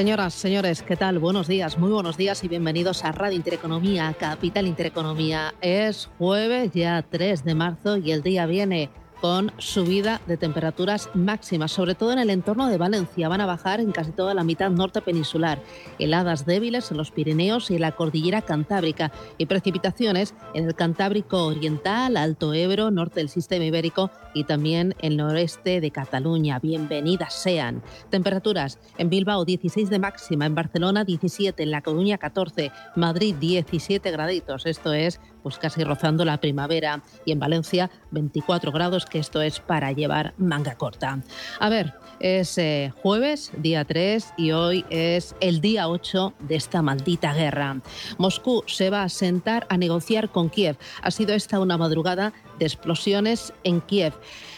[0.00, 1.18] Señoras, señores, ¿qué tal?
[1.18, 5.52] Buenos días, muy buenos días y bienvenidos a Radio Intereconomía, Capital Intereconomía.
[5.60, 8.88] Es jueves ya 3 de marzo y el día viene
[9.20, 13.28] con subida de temperaturas máximas, sobre todo en el entorno de Valencia.
[13.28, 15.62] Van a bajar en casi toda la mitad norte peninsular.
[15.98, 21.46] Heladas débiles en los Pirineos y en la cordillera cantábrica y precipitaciones en el Cantábrico
[21.46, 26.58] Oriental, Alto Ebro, norte del sistema ibérico y también el noreste de Cataluña.
[26.58, 27.82] Bienvenidas sean.
[28.10, 34.10] Temperaturas en Bilbao 16 de máxima, en Barcelona 17, en La Coruña 14, Madrid 17
[34.10, 34.66] graditos.
[34.66, 39.60] Esto es pues casi rozando la primavera y en Valencia 24 grados, que esto es
[39.60, 41.22] para llevar manga corta.
[41.58, 46.82] A ver, es eh, jueves, día 3, y hoy es el día 8 de esta
[46.82, 47.80] maldita guerra.
[48.18, 50.76] Moscú se va a sentar a negociar con Kiev.
[51.02, 54.12] Ha sido esta una madrugada de explosiones en Kiev.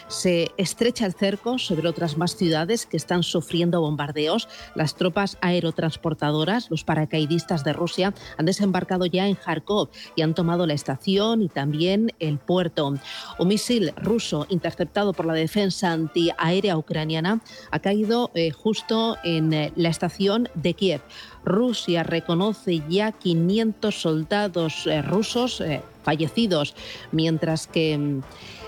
[0.09, 4.47] Se estrecha el cerco sobre otras más ciudades que están sufriendo bombardeos.
[4.75, 10.67] Las tropas aerotransportadoras, los paracaidistas de Rusia, han desembarcado ya en Kharkov y han tomado
[10.67, 12.93] la estación y también el puerto.
[13.39, 19.73] Un misil ruso interceptado por la defensa antiaérea ucraniana ha caído eh, justo en eh,
[19.75, 21.01] la estación de Kiev.
[21.45, 25.61] Rusia reconoce ya 500 soldados eh, rusos
[26.03, 26.75] fallecidos,
[27.11, 28.21] mientras que mm,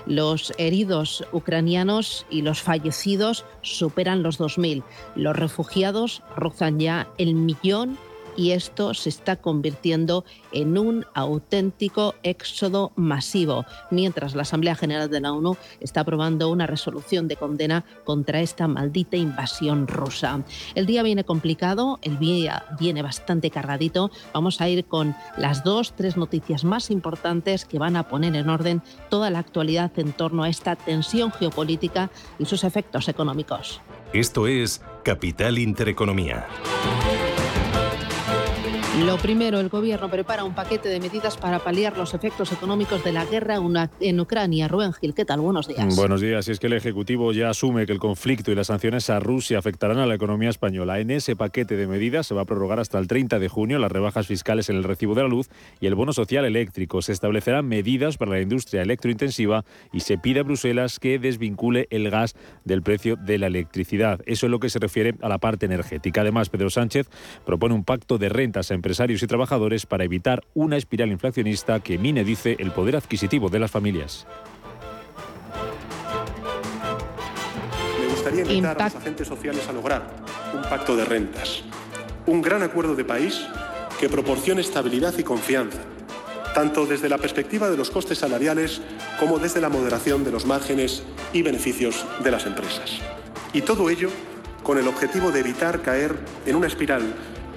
[0.06, 4.82] los heridos ucranianos y los fallecidos superan los 2.000.
[5.14, 7.98] Los refugiados rozan ya el millón
[8.36, 15.20] y esto se está convirtiendo en un auténtico éxodo masivo, mientras la Asamblea General de
[15.20, 20.42] la ONU está aprobando una resolución de condena contra esta maldita invasión rusa.
[20.74, 24.10] El día viene complicado, el día viene bastante cargadito.
[24.32, 28.48] Vamos a ir con las dos, tres noticias más importantes que van a poner en
[28.48, 33.80] orden toda la actualidad en torno a esta tensión geopolítica y sus efectos económicos.
[34.12, 36.46] Esto es Capital Intereconomía.
[39.04, 43.12] Lo primero, el Gobierno prepara un paquete de medidas para paliar los efectos económicos de
[43.12, 43.58] la guerra
[44.00, 44.68] en Ucrania.
[44.68, 45.40] Rubén Gil, ¿qué tal?
[45.40, 45.94] Buenos días.
[45.94, 46.48] Buenos días.
[46.48, 49.58] Y es que el Ejecutivo ya asume que el conflicto y las sanciones a Rusia
[49.58, 50.98] afectarán a la economía española.
[50.98, 53.92] En ese paquete de medidas se va a prorrogar hasta el 30 de junio las
[53.92, 57.02] rebajas fiscales en el recibo de la luz y el bono social eléctrico.
[57.02, 62.08] Se establecerán medidas para la industria electrointensiva y se pide a Bruselas que desvincule el
[62.08, 64.20] gas del precio de la electricidad.
[64.24, 66.22] Eso es lo que se refiere a la parte energética.
[66.22, 67.10] Además, Pedro Sánchez
[67.44, 71.98] propone un pacto de rentas en empresarios y trabajadores para evitar una espiral inflacionista que
[71.98, 74.28] mine, dice, el poder adquisitivo de las familias.
[78.00, 80.08] Me gustaría invitar a los agentes sociales a lograr
[80.54, 81.64] un pacto de rentas,
[82.26, 83.44] un gran acuerdo de país
[83.98, 85.80] que proporcione estabilidad y confianza,
[86.54, 88.80] tanto desde la perspectiva de los costes salariales
[89.18, 93.00] como desde la moderación de los márgenes y beneficios de las empresas.
[93.52, 94.10] Y todo ello
[94.62, 96.14] con el objetivo de evitar caer
[96.46, 97.02] en una espiral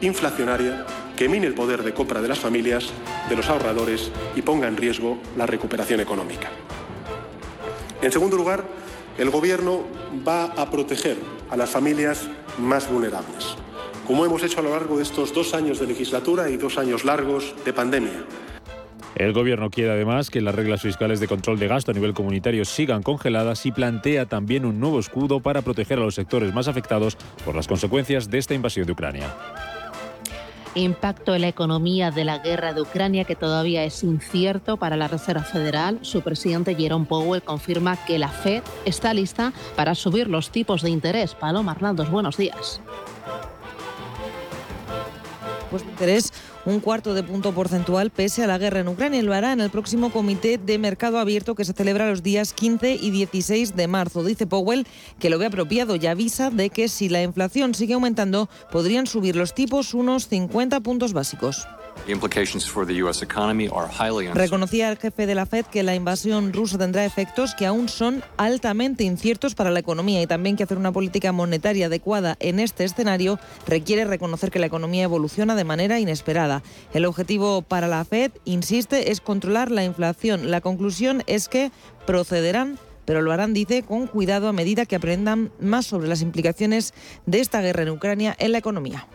[0.01, 0.85] inflacionaria
[1.19, 2.94] que mine el poder de compra de las familias,
[3.28, 6.50] de los ahorradores y ponga en riesgo la recuperación económica.
[8.02, 8.63] En segundo lugar,
[9.18, 9.84] el Gobierno
[10.25, 11.18] va a proteger
[11.50, 13.58] a las familias más vulnerables,
[14.08, 17.03] como hemos hecho a lo largo de estos dos años de legislatura y dos años
[17.03, 18.24] largos de pandemia.
[19.16, 22.63] El Gobierno quiere además que las reglas fiscales de control de gasto a nivel comunitario
[22.63, 27.18] sigan congeladas y plantea también un nuevo escudo para proteger a los sectores más afectados
[27.44, 29.35] por las consecuencias de esta invasión de Ucrania
[30.75, 35.07] impacto en la economía de la guerra de Ucrania que todavía es incierto para la
[35.07, 36.00] Reserva Federal.
[36.02, 40.90] Su presidente Jerome Powell confirma que la Fed está lista para subir los tipos de
[40.90, 41.35] interés.
[41.35, 42.81] Paloma Arnaldos, buenos días.
[45.69, 46.33] Pues interés
[46.66, 49.23] un cuarto de punto porcentual pese a la guerra en Ucrania.
[49.23, 52.95] Lo hará en el próximo comité de mercado abierto que se celebra los días 15
[53.01, 54.23] y 16 de marzo.
[54.23, 54.87] Dice Powell
[55.19, 59.35] que lo ve apropiado y avisa de que si la inflación sigue aumentando podrían subir
[59.35, 61.67] los tipos unos 50 puntos básicos.
[64.34, 68.23] Reconocía el jefe de la Fed que la invasión rusa tendrá efectos que aún son
[68.37, 72.84] altamente inciertos para la economía y también que hacer una política monetaria adecuada en este
[72.84, 76.63] escenario requiere reconocer que la economía evoluciona de manera inesperada.
[76.93, 80.52] El objetivo para la Fed, insiste, es controlar la inflación.
[80.52, 81.72] La conclusión es que
[82.05, 82.79] procederán
[83.09, 86.93] pero lo harán, dice, con cuidado a medida que aprendan más sobre las implicaciones
[87.25, 89.07] de esta guerra en Ucrania en la economía.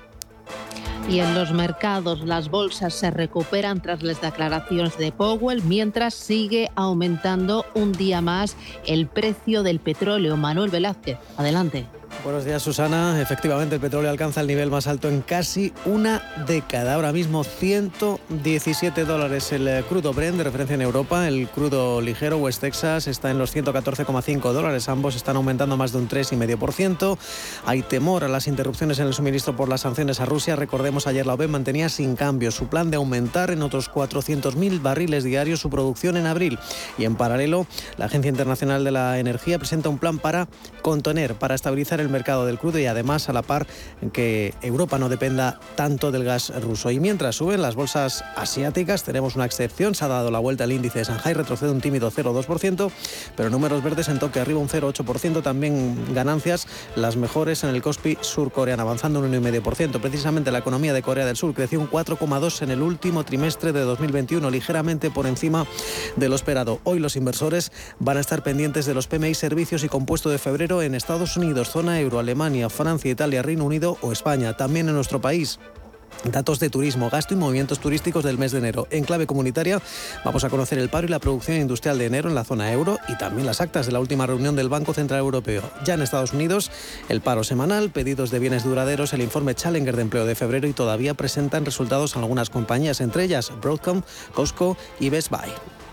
[1.08, 6.70] Y en los mercados las bolsas se recuperan tras las declaraciones de Powell, mientras sigue
[6.74, 8.56] aumentando un día más
[8.86, 10.36] el precio del petróleo.
[10.36, 11.86] Manuel Velázquez, adelante.
[12.24, 13.20] Buenos días, Susana.
[13.20, 16.94] Efectivamente, el petróleo alcanza el nivel más alto en casi una década.
[16.94, 21.28] Ahora mismo 117 dólares el eh, crudo Brent de referencia en Europa.
[21.28, 24.88] El crudo ligero West Texas está en los 114,5 dólares.
[24.88, 27.18] Ambos están aumentando más de un 3,5%.
[27.66, 30.56] Hay temor a las interrupciones en el suministro por las sanciones a Rusia.
[30.56, 35.24] Recordemos, ayer la OPEP mantenía sin cambio su plan de aumentar en otros 400.000 barriles
[35.24, 36.58] diarios su producción en abril.
[36.96, 37.66] Y en paralelo,
[37.98, 40.48] la Agencia Internacional de la Energía presenta un plan para
[40.80, 43.66] contener, para estabilizar el mercado del crudo y además a la par
[44.12, 46.90] que Europa no dependa tanto del gas ruso.
[46.90, 50.72] Y mientras suben las bolsas asiáticas, tenemos una excepción, se ha dado la vuelta al
[50.72, 52.90] índice de Shanghai, retrocede un tímido 0,2%,
[53.36, 58.16] pero números verdes en toque arriba un 0,8%, también ganancias las mejores en el Kospi
[58.20, 60.00] surcoreano, avanzando un 1,5%.
[60.00, 63.80] Precisamente la economía de Corea del Sur creció un 4,2% en el último trimestre de
[63.80, 65.66] 2021, ligeramente por encima
[66.16, 66.80] de lo esperado.
[66.84, 70.82] Hoy los inversores van a estar pendientes de los PMI servicios y compuesto de febrero
[70.82, 74.56] en Estados Unidos, zona euro, Alemania, Francia, Italia, Reino Unido o España.
[74.56, 75.58] También en nuestro país.
[76.22, 78.86] Datos de turismo, gasto y movimientos turísticos del mes de enero.
[78.90, 79.82] En clave comunitaria
[80.24, 82.98] vamos a conocer el paro y la producción industrial de enero en la zona euro
[83.08, 85.62] y también las actas de la última reunión del Banco Central Europeo.
[85.84, 86.70] Ya en Estados Unidos,
[87.10, 90.72] el paro semanal, pedidos de bienes duraderos, el informe Challenger de empleo de febrero y
[90.72, 94.02] todavía presentan resultados algunas compañías, entre ellas Broadcom,
[94.32, 95.83] Costco y Best Buy.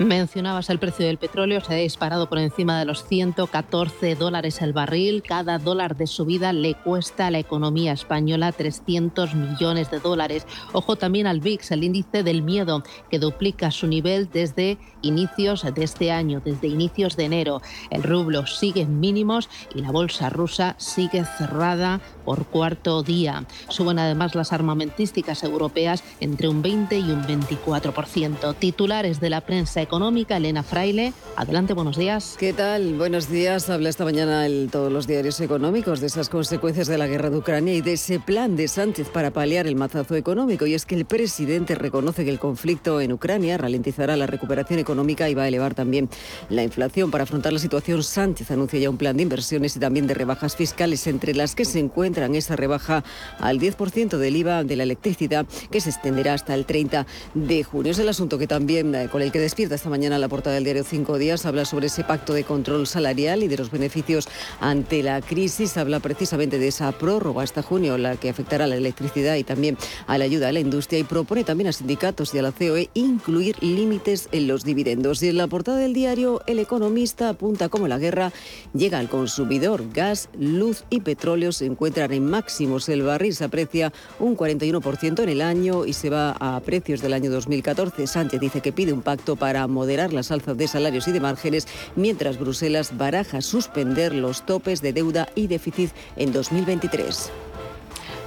[0.00, 4.72] Mencionabas el precio del petróleo, se ha disparado por encima de los 114 dólares el
[4.72, 5.22] barril.
[5.22, 10.46] Cada dólar de subida le cuesta a la economía española 300 millones de dólares.
[10.72, 15.84] Ojo también al VIX, el índice del miedo, que duplica su nivel desde inicios de
[15.84, 17.60] este año, desde inicios de enero.
[17.90, 23.44] El rublo sigue en mínimos y la bolsa rusa sigue cerrada por cuarto día.
[23.68, 28.54] Suben además las armamentísticas europeas entre un 20 y un 24%.
[28.54, 31.12] Titulares de la prensa económica, Elena Fraile.
[31.34, 32.36] Adelante, buenos días.
[32.38, 32.94] ¿Qué tal?
[32.94, 33.68] Buenos días.
[33.70, 37.74] Habla esta mañana todos los diarios económicos de esas consecuencias de la guerra de Ucrania
[37.74, 40.64] y de ese plan de Sánchez para paliar el mazazo económico.
[40.64, 45.28] Y es que el presidente reconoce que el conflicto en Ucrania ralentizará la recuperación económica
[45.28, 46.08] y va a elevar también
[46.50, 47.10] la inflación.
[47.10, 50.54] Para afrontar la situación, Sánchez anuncia ya un plan de inversiones y también de rebajas
[50.54, 53.02] fiscales, entre las que se encuentran esa rebaja
[53.40, 57.90] al 10% del IVA de la electricidad, que se extenderá hasta el 30 de junio.
[57.90, 60.64] Es el asunto que también eh, con el que despierta esta mañana la portada del
[60.64, 61.46] diario Cinco Días.
[61.46, 64.28] Habla sobre ese pacto de control salarial y de los beneficios
[64.60, 65.78] ante la crisis.
[65.78, 69.78] Habla precisamente de esa prórroga hasta junio, la que afectará a la electricidad y también
[70.06, 70.98] a la ayuda a la industria.
[70.98, 75.22] Y propone también a sindicatos y a la COE incluir límites en los dividendos.
[75.22, 78.32] Y en la portada del diario, El Economista apunta cómo la guerra
[78.74, 79.90] llega al consumidor.
[79.94, 82.86] Gas, luz y petróleo se encuentran en máximos.
[82.90, 87.14] El barril se aprecia un 41% en el año y se va a precios del
[87.14, 88.06] año 2014.
[88.06, 91.66] Sánchez dice que pide un pacto para moderar las alzas de salarios y de márgenes,
[91.96, 97.30] mientras Bruselas baraja suspender los topes de deuda y déficit en 2023.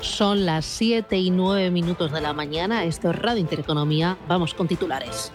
[0.01, 2.83] Son las 7 y 9 minutos de la mañana.
[2.83, 4.17] Esto es Radio Intereconomía.
[4.27, 5.31] Vamos con titulares.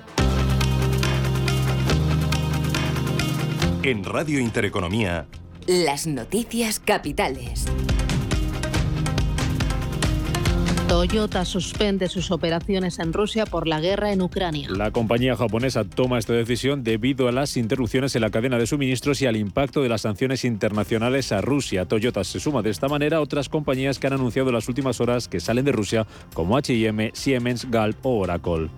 [3.82, 5.26] En Radio Intereconomía.
[5.66, 7.64] Las noticias capitales.
[10.88, 14.70] Toyota suspende sus operaciones en Rusia por la guerra en Ucrania.
[14.70, 19.20] La compañía japonesa toma esta decisión debido a las interrupciones en la cadena de suministros
[19.20, 21.84] y al impacto de las sanciones internacionales a Rusia.
[21.84, 24.98] Toyota se suma de esta manera a otras compañías que han anunciado en las últimas
[25.02, 28.70] horas que salen de Rusia, como HM, Siemens, Galp o Oracle.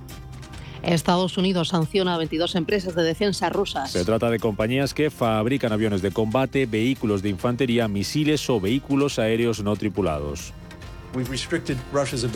[0.82, 3.92] Estados Unidos sanciona a 22 empresas de defensa rusas.
[3.92, 9.20] Se trata de compañías que fabrican aviones de combate, vehículos de infantería, misiles o vehículos
[9.20, 10.52] aéreos no tripulados.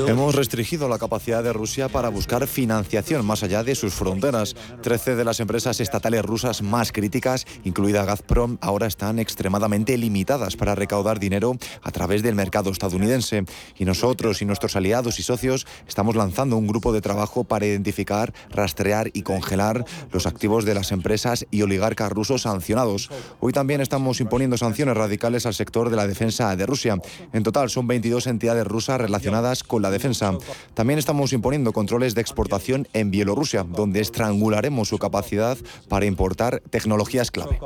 [0.08, 4.56] Hemos restringido la capacidad de Rusia para buscar financiación más allá de sus fronteras.
[4.82, 10.74] Trece de las empresas estatales rusas más críticas, incluida Gazprom, ahora están extremadamente limitadas para
[10.74, 13.44] recaudar dinero a través del mercado estadounidense.
[13.78, 18.34] Y nosotros y nuestros aliados y socios estamos lanzando un grupo de trabajo para identificar,
[18.50, 23.08] rastrear y congelar los activos de las empresas y oligarcas rusos sancionados.
[23.38, 26.98] Hoy también estamos imponiendo sanciones radicales al sector de la defensa de Rusia.
[27.32, 30.36] En total son 22 entidades rusas relacionadas con la defensa.
[30.74, 35.56] También estamos imponiendo controles de exportación en Bielorrusia, donde estrangularemos su capacidad
[35.88, 37.58] para importar tecnologías clave.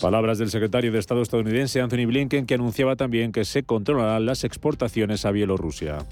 [0.00, 4.44] Palabras del secretario de Estado estadounidense Anthony Blinken, que anunciaba también que se controlarán las
[4.44, 6.06] exportaciones a Bielorrusia.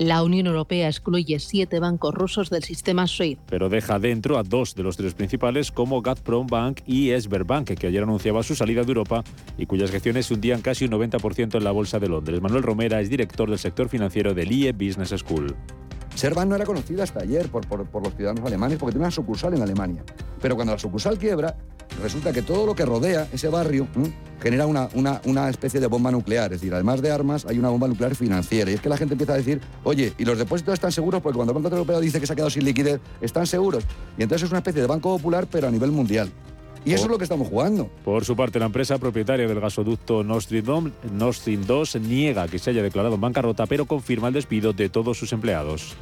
[0.00, 3.42] La Unión Europea excluye siete bancos rusos del sistema SWIFT.
[3.50, 7.86] Pero deja dentro a dos de los tres principales como Gazprom Bank y Sberbank, que
[7.86, 9.22] ayer anunciaba su salida de Europa
[9.58, 12.40] y cuyas gestiones se hundían casi un 90% en la Bolsa de Londres.
[12.40, 15.54] Manuel Romera es director del sector financiero del IE Business School.
[16.14, 17.66] Servan no era conocida hasta ayer por,
[18.02, 20.02] los ciudadanos alemanes porque tiene una sucursal en Alemania.
[20.40, 21.58] Pero cuando la sucursal quiebra,
[22.02, 23.86] resulta que todo lo que rodea ese barrio
[24.40, 24.88] genera una,
[25.24, 26.52] una, especie de bomba nuclear.
[26.52, 28.70] Es decir, además de armas, hay una bomba nuclear financiera.
[28.70, 31.20] Y es que la gente empieza a decir, oye, ¿y los depósitos están seguros?
[31.20, 33.84] Porque cuando el Banco Europeo dice que se ha quedado sin liquidez, ¿están seguros?
[34.16, 36.30] Y entonces es una especie de banco popular, pero a nivel mundial.
[36.84, 37.90] Y eso es lo que estamos jugando.
[38.04, 42.58] Por su parte, la empresa propietaria del gasoducto Nord Stream, Nord Stream 2 niega que
[42.58, 45.94] se haya declarado en bancarrota, pero confirma el despido de todos sus empleados.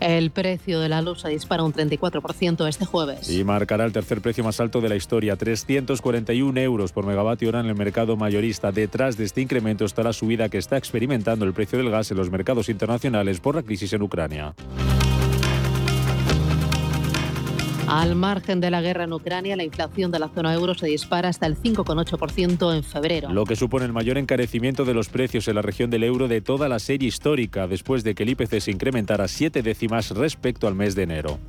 [0.00, 3.30] El precio de la luz se dispara un 34% este jueves.
[3.30, 7.60] Y marcará el tercer precio más alto de la historia, 341 euros por megavatio hora
[7.60, 8.72] en el mercado mayorista.
[8.72, 12.16] Detrás de este incremento está la subida que está experimentando el precio del gas en
[12.16, 14.54] los mercados internacionales por la crisis en Ucrania.
[17.90, 21.28] Al margen de la guerra en Ucrania, la inflación de la zona euro se dispara
[21.28, 23.32] hasta el 5,8% en febrero.
[23.32, 26.40] Lo que supone el mayor encarecimiento de los precios en la región del euro de
[26.40, 30.76] toda la serie histórica, después de que el IPC se incrementara siete décimas respecto al
[30.76, 31.40] mes de enero.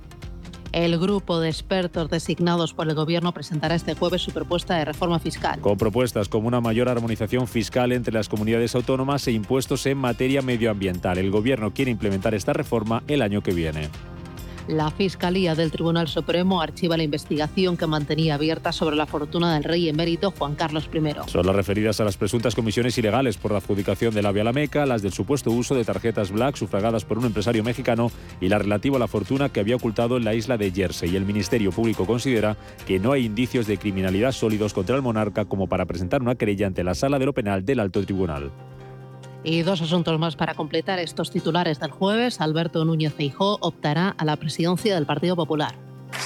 [0.71, 5.19] El grupo de expertos designados por el Gobierno presentará este jueves su propuesta de reforma
[5.19, 5.59] fiscal.
[5.59, 10.41] Con propuestas como una mayor armonización fiscal entre las comunidades autónomas e impuestos en materia
[10.41, 11.19] medioambiental.
[11.19, 13.89] El Gobierno quiere implementar esta reforma el año que viene.
[14.71, 19.65] La Fiscalía del Tribunal Supremo archiva la investigación que mantenía abierta sobre la fortuna del
[19.65, 21.29] rey emérito Juan Carlos I.
[21.29, 24.53] Son las referidas a las presuntas comisiones ilegales por la adjudicación de la Vía La
[24.53, 28.59] Meca, las del supuesto uso de tarjetas Black sufragadas por un empresario mexicano y la
[28.59, 31.17] relativa a la fortuna que había ocultado en la isla de Jersey.
[31.17, 32.55] El Ministerio Público considera
[32.87, 36.67] que no hay indicios de criminalidad sólidos contra el monarca como para presentar una querella
[36.67, 38.53] ante la Sala de lo Penal del Alto Tribunal.
[39.43, 42.41] Y dos asuntos más para completar estos titulares del jueves.
[42.41, 45.73] Alberto Núñez Feijó optará a la presidencia del Partido Popular.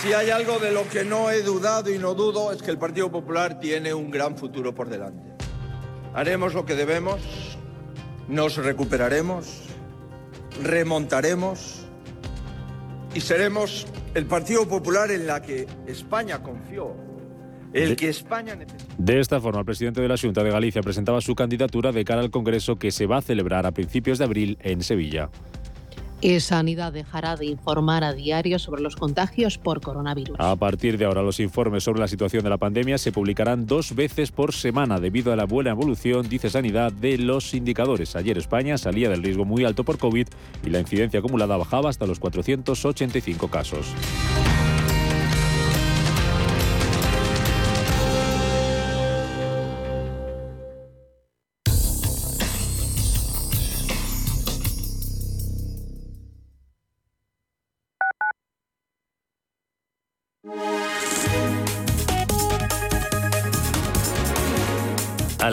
[0.01, 2.77] Si hay algo de lo que no he dudado y no dudo es que el
[2.77, 5.31] Partido Popular tiene un gran futuro por delante.
[6.13, 7.21] Haremos lo que debemos,
[8.27, 9.63] nos recuperaremos,
[10.61, 11.85] remontaremos
[13.13, 16.95] y seremos el Partido Popular en la que España confió
[17.75, 18.57] el que España
[18.97, 22.21] De esta forma, el presidente de la Junta de Galicia presentaba su candidatura de cara
[22.21, 25.29] al Congreso que se va a celebrar a principios de abril en Sevilla.
[26.21, 30.37] Y Sanidad dejará de informar a diario sobre los contagios por coronavirus.
[30.39, 33.93] A partir de ahora, los informes sobre la situación de la pandemia se publicarán dos
[33.93, 38.15] veces por semana debido a la buena evolución, dice Sanidad, de los indicadores.
[38.15, 40.27] Ayer España salía del riesgo muy alto por COVID
[40.65, 43.93] y la incidencia acumulada bajaba hasta los 485 casos.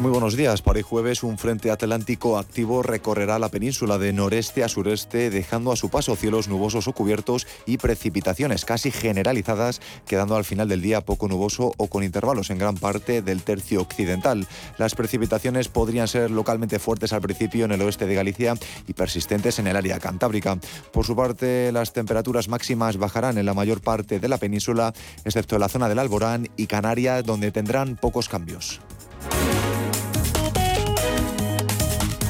[0.00, 0.62] Muy buenos días.
[0.62, 5.72] Para hoy jueves, un frente atlántico activo recorrerá la península de noreste a sureste, dejando
[5.72, 10.82] a su paso cielos nubosos o cubiertos y precipitaciones casi generalizadas, quedando al final del
[10.82, 14.46] día poco nuboso o con intervalos en gran parte del tercio occidental.
[14.78, 18.54] Las precipitaciones podrían ser localmente fuertes al principio en el oeste de Galicia
[18.86, 20.60] y persistentes en el área cantábrica.
[20.92, 25.56] Por su parte, las temperaturas máximas bajarán en la mayor parte de la península, excepto
[25.56, 28.80] en la zona del Alborán y Canarias, donde tendrán pocos cambios.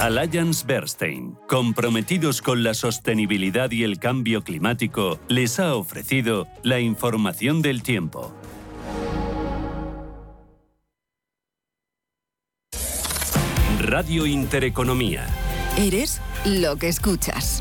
[0.01, 7.63] Alliance Bernstein, comprometidos con la sostenibilidad y el cambio climático, les ha ofrecido la información
[7.63, 8.33] del tiempo.
[13.81, 15.27] Radio Intereconomía.
[15.77, 17.61] Eres lo que escuchas.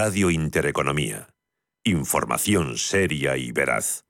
[0.00, 1.28] Radio Intereconomía.
[1.82, 4.04] Información seria y veraz.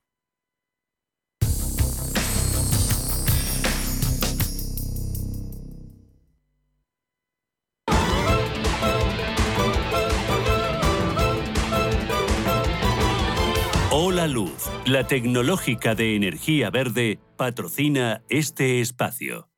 [13.90, 19.48] Hola Luz, la tecnológica de energía verde, patrocina este espacio.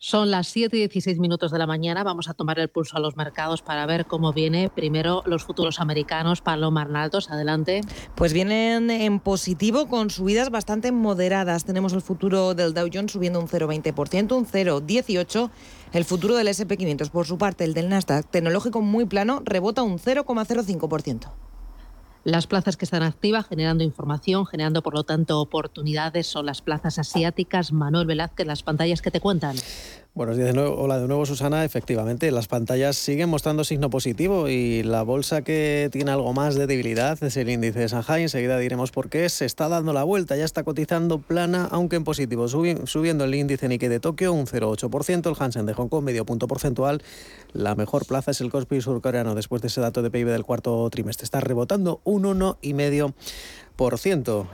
[0.00, 2.04] Son las 7 y 16 minutos de la mañana.
[2.04, 5.80] Vamos a tomar el pulso a los mercados para ver cómo viene primero los futuros
[5.80, 6.40] americanos.
[6.40, 7.80] Paloma Arnaldos, adelante.
[8.14, 11.64] Pues vienen en positivo con subidas bastante moderadas.
[11.64, 15.50] Tenemos el futuro del Dow Jones subiendo un 0,20%, un 0,18%.
[15.92, 19.98] El futuro del SP500, por su parte, el del Nasdaq tecnológico muy plano, rebota un
[19.98, 21.32] 0,05%.
[22.28, 26.98] Las plazas que están activas generando información, generando por lo tanto oportunidades son las plazas
[26.98, 27.72] asiáticas.
[27.72, 29.56] Manuel Velázquez, las pantallas que te cuentan.
[30.18, 30.52] Buenos días.
[30.56, 31.64] Hola de nuevo, Susana.
[31.64, 36.66] Efectivamente, las pantallas siguen mostrando signo positivo y la bolsa que tiene algo más de
[36.66, 38.22] debilidad es el índice de Shanghai.
[38.22, 39.28] Enseguida diremos por qué.
[39.28, 42.48] Se está dando la vuelta, ya está cotizando plana, aunque en positivo.
[42.48, 46.48] subiendo el índice Nikkei de Tokio un 0,8%, el Hansen de Hong Kong medio punto
[46.48, 47.00] porcentual.
[47.52, 50.90] La mejor plaza es el Kospi surcoreano después de ese dato de PIB del cuarto
[50.90, 51.26] trimestre.
[51.26, 53.14] Está rebotando un 1,5%.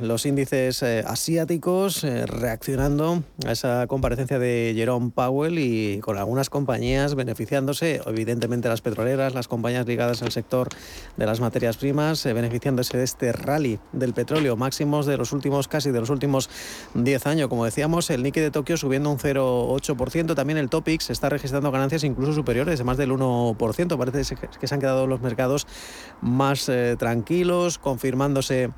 [0.00, 6.50] Los índices eh, asiáticos eh, reaccionando a esa comparecencia de Jerome Powell y con algunas
[6.50, 10.68] compañías beneficiándose, evidentemente las petroleras, las compañías ligadas al sector
[11.16, 15.68] de las materias primas, eh, beneficiándose de este rally del petróleo máximos de los últimos
[15.68, 16.50] casi de los últimos
[16.92, 17.48] 10 años.
[17.48, 22.04] Como decíamos, el Nikkei de Tokio subiendo un 0,8%, también el Topix está registrando ganancias
[22.04, 23.96] incluso superiores de más del 1%.
[23.96, 25.66] Parece que se han quedado los mercados
[26.20, 28.70] más tranquilos, confirmándose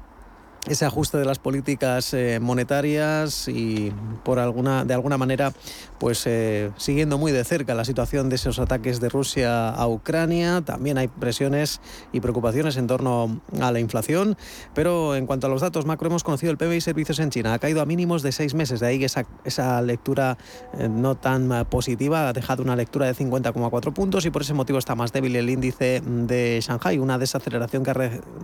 [0.69, 3.93] ese ajuste de las políticas eh, monetarias y
[4.25, 5.53] por alguna de alguna manera
[5.99, 10.63] pues eh, siguiendo muy de cerca la situación de esos ataques de Rusia a Ucrania
[10.63, 11.81] también hay presiones
[12.13, 14.37] y preocupaciones en torno a la inflación
[14.75, 17.59] pero en cuanto a los datos macro hemos conocido el PBI servicios en China ha
[17.59, 20.39] caído a mínimos de seis meses de ahí esa, esa lectura
[20.79, 24.79] eh, no tan positiva ha dejado una lectura de 50,4 puntos y por ese motivo
[24.79, 27.95] está más débil el índice de Shanghai una desaceleración que ha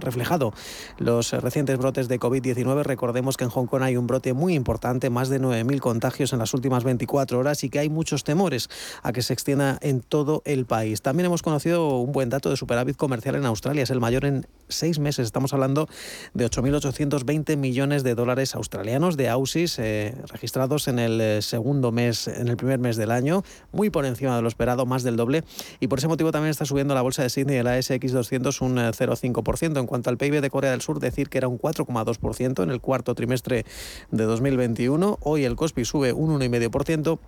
[0.00, 0.52] reflejado
[0.98, 2.82] los recientes brotes de COVID-19.
[2.82, 6.38] Recordemos que en Hong Kong hay un brote muy importante, más de 9.000 contagios en
[6.38, 8.70] las últimas 24 horas y que hay muchos temores
[9.02, 11.02] a que se extienda en todo el país.
[11.02, 14.46] También hemos conocido un buen dato de superávit comercial en Australia, es el mayor en
[14.68, 15.26] seis meses.
[15.26, 15.88] Estamos hablando
[16.34, 22.28] de 8.820 millones de dólares australianos de AUSIS eh, registrados en el eh, segundo mes,
[22.28, 25.44] en el primer mes del año, muy por encima de lo esperado, más del doble.
[25.80, 28.76] Y por ese motivo también está subiendo la bolsa de Sydney y la SX200 un
[28.76, 29.76] 0,5%.
[29.76, 32.62] Eh, en cuanto al PIB de Corea del Sur, decir que era un 4, 2%
[32.62, 33.64] en el cuarto trimestre
[34.10, 35.18] de 2021.
[35.22, 37.18] Hoy el COSPI sube un 1,5%.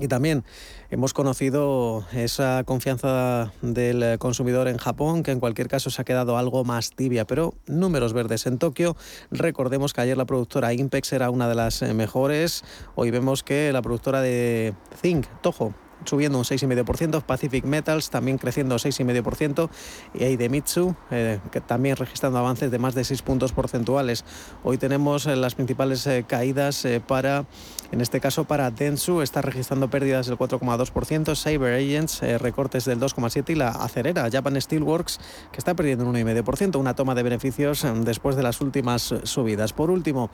[0.00, 0.42] Y también
[0.90, 6.38] hemos conocido esa confianza del consumidor en Japón, que en cualquier caso se ha quedado
[6.38, 8.96] algo más tibia, pero números verdes en Tokio.
[9.30, 12.64] Recordemos que ayer la productora Impex era una de las mejores.
[12.94, 15.74] Hoy vemos que la productora de Zinc, Toho,
[16.04, 19.68] subiendo un 6,5%, Pacific Metals también creciendo 6,5%
[20.14, 24.24] y Aidemitsu eh, que también registrando avances de más de 6 puntos porcentuales.
[24.64, 27.44] Hoy tenemos eh, las principales eh, caídas para,
[27.90, 33.50] en este caso para Densu, está registrando pérdidas del 4,2%, Cyber Agents recortes del 2,7%
[33.50, 38.36] y la acerera Japan Steelworks que está perdiendo un 1,5%, una toma de beneficios después
[38.36, 39.72] de las últimas subidas.
[39.72, 40.30] Por último,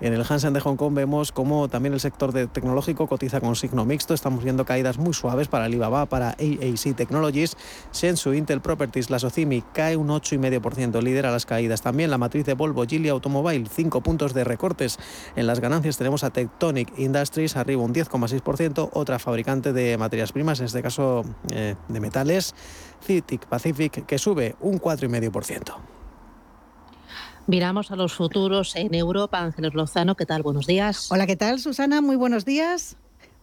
[0.00, 3.56] en el Hansen de Hong Kong vemos como también el sector de tecnológico cotiza con
[3.56, 7.56] signo mixto, estamos viendo caídas muy suaves para Alibaba, para AAC Technologies,
[7.92, 11.82] Shenzhou Intel Properties, la Socimi cae un 8,5%, lidera las caídas.
[11.82, 14.98] También la matriz de Volvo, Geely Automobile, 5 puntos de recortes.
[15.36, 20.60] En las ganancias tenemos a Tectonic Industries, arriba un 10,6%, otra fabricante de materias primas,
[20.60, 22.54] en este caso eh, de metales,
[23.04, 25.74] Citic Pacific, que sube un 4,5%.
[27.46, 29.40] Miramos a los futuros en Europa.
[29.40, 30.42] Ángeles Lozano, ¿qué tal?
[30.42, 31.10] Buenos días.
[31.10, 32.00] Hola, ¿qué tal, Susana?
[32.00, 32.96] Muy buenos días.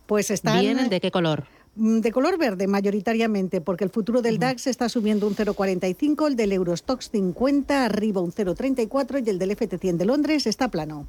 [0.05, 0.61] Pues están...
[0.61, 1.45] ¿Vienen de qué color?
[1.79, 6.35] Mm, de color verde mayoritariamente, porque el futuro del DAX está subiendo un 0,45, el
[6.35, 11.07] del Eurostox 50 arriba un 0,34 y el del FT100 de Londres está plano.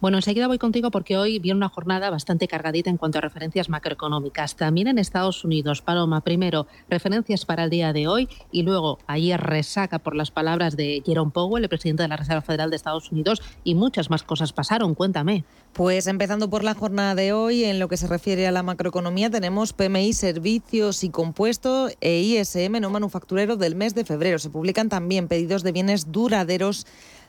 [0.00, 3.68] Bueno, enseguida voy contigo porque hoy viene una jornada bastante cargadita en cuanto a referencias
[3.68, 4.56] macroeconómicas.
[4.56, 9.40] También en Estados Unidos, Paloma, primero referencias para el día de hoy y luego ayer
[9.40, 13.10] resaca por las palabras de Jerome Powell, el presidente de la Reserva Federal de Estados
[13.10, 14.94] Unidos, y muchas más cosas pasaron.
[14.94, 15.44] Cuéntame.
[15.72, 19.28] Pues empezando por la jornada de hoy, en lo que se refiere a la macroeconomía,
[19.28, 24.38] tenemos PMI, servicios y compuesto e ISM no manufacturero del mes de febrero.
[24.38, 26.86] Se publican también pedidos de bienes duraderos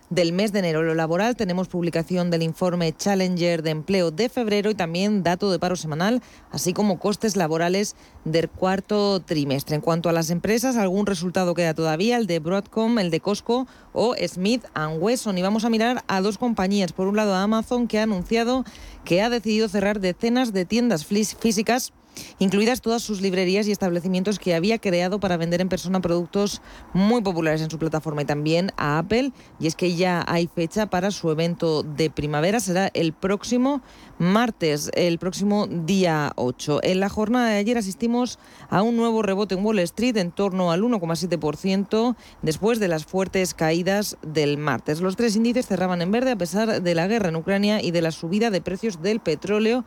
[0.09, 0.83] del mes de enero.
[0.83, 5.59] Lo laboral tenemos publicación del informe Challenger de empleo de febrero y también dato de
[5.59, 9.75] paro semanal, así como costes laborales del cuarto trimestre.
[9.75, 13.67] En cuanto a las empresas, algún resultado queda todavía, el de Broadcom, el de Costco
[13.93, 14.63] o Smith
[14.99, 15.37] Wesson.
[15.37, 16.93] Y vamos a mirar a dos compañías.
[16.93, 18.63] Por un lado, Amazon, que ha anunciado
[19.03, 21.93] que ha decidido cerrar decenas de tiendas físicas
[22.39, 26.61] incluidas todas sus librerías y establecimientos que había creado para vender en persona productos
[26.93, 29.31] muy populares en su plataforma y también a Apple.
[29.59, 33.81] Y es que ya hay fecha para su evento de primavera, será el próximo
[34.19, 36.79] martes, el próximo día 8.
[36.83, 40.71] En la jornada de ayer asistimos a un nuevo rebote en Wall Street en torno
[40.71, 45.01] al 1,7% después de las fuertes caídas del martes.
[45.01, 48.01] Los tres índices cerraban en verde a pesar de la guerra en Ucrania y de
[48.01, 49.85] la subida de precios del petróleo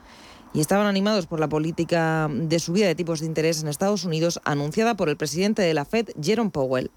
[0.52, 4.40] y estaban animados por la política de subida de tipos de interés en Estados Unidos
[4.44, 6.90] anunciada por el presidente de la Fed, Jerome Powell.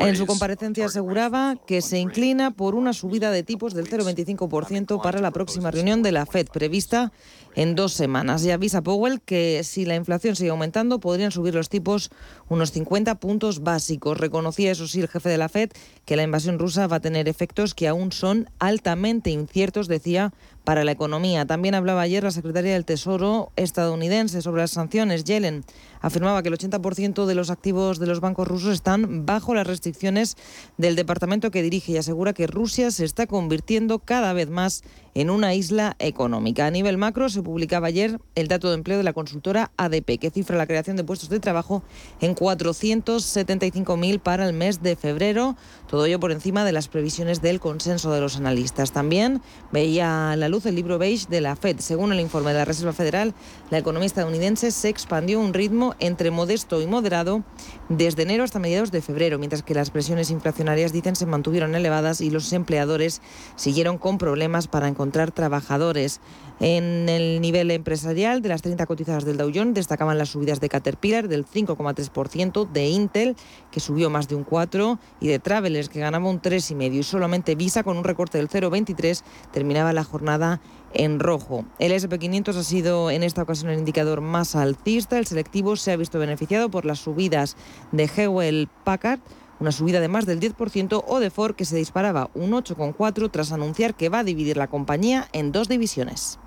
[0.00, 5.20] En su comparecencia aseguraba que se inclina por una subida de tipos del 0,25% para
[5.20, 7.12] la próxima reunión de la Fed prevista
[7.54, 8.44] en dos semanas.
[8.44, 12.10] Y avisa Powell que si la inflación sigue aumentando podrían subir los tipos
[12.48, 14.18] unos 50 puntos básicos.
[14.18, 15.70] Reconocía, eso sí, el jefe de la Fed
[16.04, 20.32] que la invasión rusa va a tener efectos que aún son altamente inciertos, decía,
[20.64, 21.46] para la economía.
[21.46, 25.22] También hablaba ayer la secretaria del Tesoro estadounidense sobre las sanciones.
[25.22, 25.64] Yellen
[26.06, 30.36] afirmaba que el 80% de los activos de los bancos rusos están bajo las restricciones
[30.78, 34.84] del departamento que dirige y asegura que Rusia se está convirtiendo cada vez más
[35.16, 36.66] en una isla económica.
[36.66, 40.30] A nivel macro, se publicaba ayer el dato de empleo de la consultora ADP, que
[40.30, 41.82] cifra la creación de puestos de trabajo
[42.20, 45.56] en 475.000 para el mes de febrero,
[45.88, 48.92] todo ello por encima de las previsiones del consenso de los analistas.
[48.92, 49.40] También
[49.72, 51.76] veía la luz el libro beige de la Fed.
[51.78, 53.32] Según el informe de la Reserva Federal,
[53.70, 57.42] la economía estadounidense se expandió a un ritmo entre modesto y moderado
[57.88, 62.20] desde enero hasta mediados de febrero, mientras que las presiones inflacionarias, dicen, se mantuvieron elevadas
[62.20, 63.22] y los empleadores
[63.56, 66.20] siguieron con problemas para encontrar encontrar trabajadores.
[66.58, 70.68] En el nivel empresarial, de las 30 cotizadas del Dow Jones, destacaban las subidas de
[70.68, 73.36] Caterpillar del 5,3%, de Intel,
[73.70, 76.94] que subió más de un 4%, y de Travelers, que ganaba un 3,5%.
[76.94, 80.60] Y solamente Visa, con un recorte del 0,23%, terminaba la jornada
[80.94, 81.66] en rojo.
[81.78, 85.18] El SP500 ha sido en esta ocasión el indicador más alcista.
[85.18, 87.56] El selectivo se ha visto beneficiado por las subidas
[87.92, 89.20] de Hewell Packard
[89.60, 93.52] una subida de más del 10%, o de Ford que se disparaba un 8,4 tras
[93.52, 96.38] anunciar que va a dividir la compañía en dos divisiones.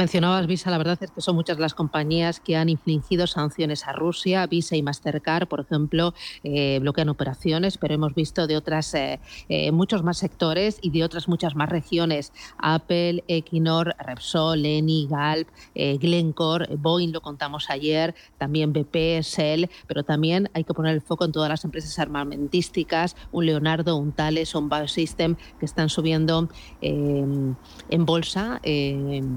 [0.00, 3.92] Mencionabas Visa, la verdad es que son muchas las compañías que han infligido sanciones a
[3.92, 4.46] Rusia.
[4.46, 9.70] Visa y Mastercard, por ejemplo, eh, bloquean operaciones, pero hemos visto de otras eh, eh,
[9.72, 12.32] muchos más sectores y de otras muchas más regiones.
[12.56, 20.48] Apple, Equinor, Repsol, Eni, Galp, Glencore, Boeing, lo contamos ayer, también BP, Shell, pero también
[20.54, 24.70] hay que poner el foco en todas las empresas armamentísticas, un Leonardo, un Thales, un
[24.70, 26.48] Biosystem, que están subiendo
[26.80, 28.62] en bolsa,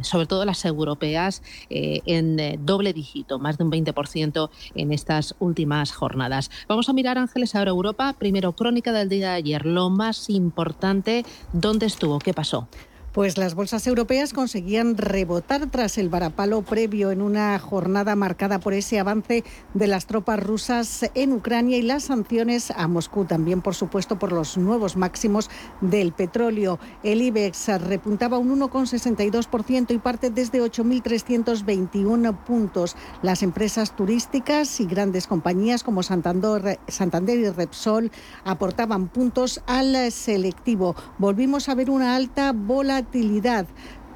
[0.04, 5.35] sobre todo las europeas eh, en eh, doble dígito, más de un 20% en estas
[5.39, 6.51] últimas jornadas.
[6.67, 8.13] Vamos a mirar, Ángeles, ahora Europa.
[8.17, 9.65] Primero, crónica del día de ayer.
[9.65, 12.19] Lo más importante, ¿dónde estuvo?
[12.19, 12.67] ¿Qué pasó?
[13.13, 18.73] Pues las bolsas europeas conseguían rebotar tras el varapalo previo en una jornada marcada por
[18.73, 19.43] ese avance
[19.76, 24.32] de las tropas rusas en Ucrania y las sanciones a Moscú, también por supuesto por
[24.32, 26.80] los nuevos máximos del petróleo.
[27.04, 32.95] El IBEX repuntaba un 1,62% y parte desde 8.321 puntos.
[33.21, 38.12] Las empresas turísticas y grandes compañías como Santander, Santander y Repsol
[38.43, 40.95] aportaban puntos al selectivo.
[41.19, 43.02] Volvimos a ver una alta bola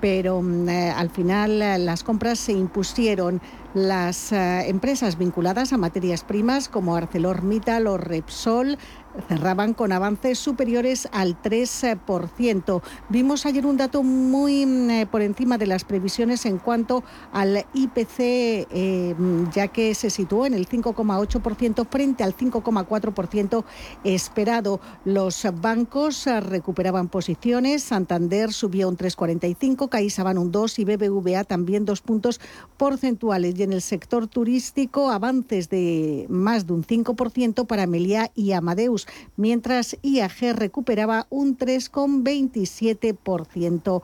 [0.02, 3.42] pero mm, eh, al final eh, las compras se impusieron.
[3.74, 8.78] Las eh, empresas vinculadas a materias primas como ArcelorMittal o Repsol
[9.28, 12.82] cerraban con avances superiores al 3%.
[13.10, 17.66] Vimos ayer un dato muy mm, eh, por encima de las previsiones en cuanto al
[17.74, 19.16] IPC, eh,
[19.54, 23.64] ya que se situó en el 5,8% frente al 5,4%
[24.04, 24.80] esperado.
[25.06, 31.86] Los bancos eh, recuperaban posiciones, Santander subía un 3,45, CaixaBank un 2 y BBVA también
[31.86, 32.40] dos puntos
[32.78, 33.58] porcentuales.
[33.58, 39.07] Y en el sector turístico, avances de más de un 5% para Meliá y Amadeus
[39.36, 44.02] mientras IAG recuperaba un 3,27%.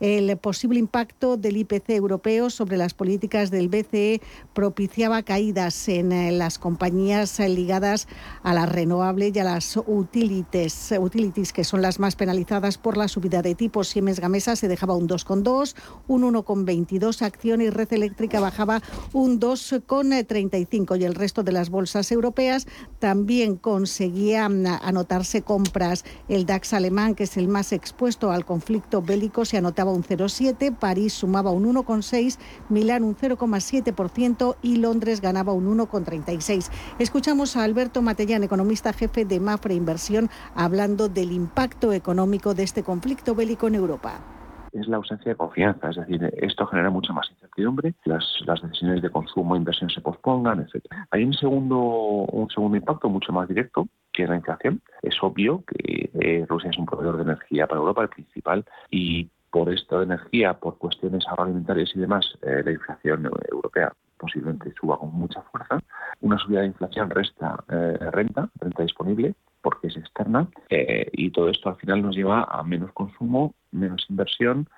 [0.00, 4.20] El posible impacto del IPC europeo sobre las políticas del BCE
[4.54, 8.08] propiciaba caídas en eh, las compañías ligadas
[8.42, 13.08] a las renovables y a las utilities, utilities que son las más penalizadas por la
[13.08, 13.88] subida de tipos.
[13.88, 15.74] Siemens Gamesa se dejaba un 2,2,
[16.08, 22.10] un 1,22 acción y Red Eléctrica bajaba un 2,35 y el resto de las bolsas
[22.12, 22.66] europeas
[22.98, 26.04] también conseguía anotarse compras.
[26.28, 30.74] El DAX alemán, que es el más expuesto al conflicto bélico, se anotaba un 0,7,
[30.76, 36.68] París sumaba un 1,6, Milán un 0,7% y Londres ganaba un 1,36.
[36.98, 42.82] Escuchamos a Alberto Matellán, economista jefe de Mafre Inversión, hablando del impacto económico de este
[42.82, 44.35] conflicto bélico en Europa
[44.80, 45.90] es la ausencia de confianza.
[45.90, 50.00] Es decir, esto genera mucha más incertidumbre, las, las decisiones de consumo e inversión se
[50.00, 50.84] pospongan, etc.
[51.10, 54.80] Hay un segundo, un segundo impacto mucho más directo, que es la inflación.
[55.02, 59.28] Es obvio que eh, Rusia es un proveedor de energía para Europa, el principal, y
[59.50, 65.12] por esta energía, por cuestiones agroalimentarias y demás, eh, la inflación europea posiblemente suba con
[65.12, 65.78] mucha fuerza.
[66.20, 69.34] Una subida de inflación resta eh, renta, renta disponible,
[69.66, 74.06] porque es externa, eh, y todo esto al final nos lleva a menos consumo, menos
[74.08, 74.68] inversión,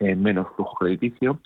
[0.00, 1.38] menos flujo crediticio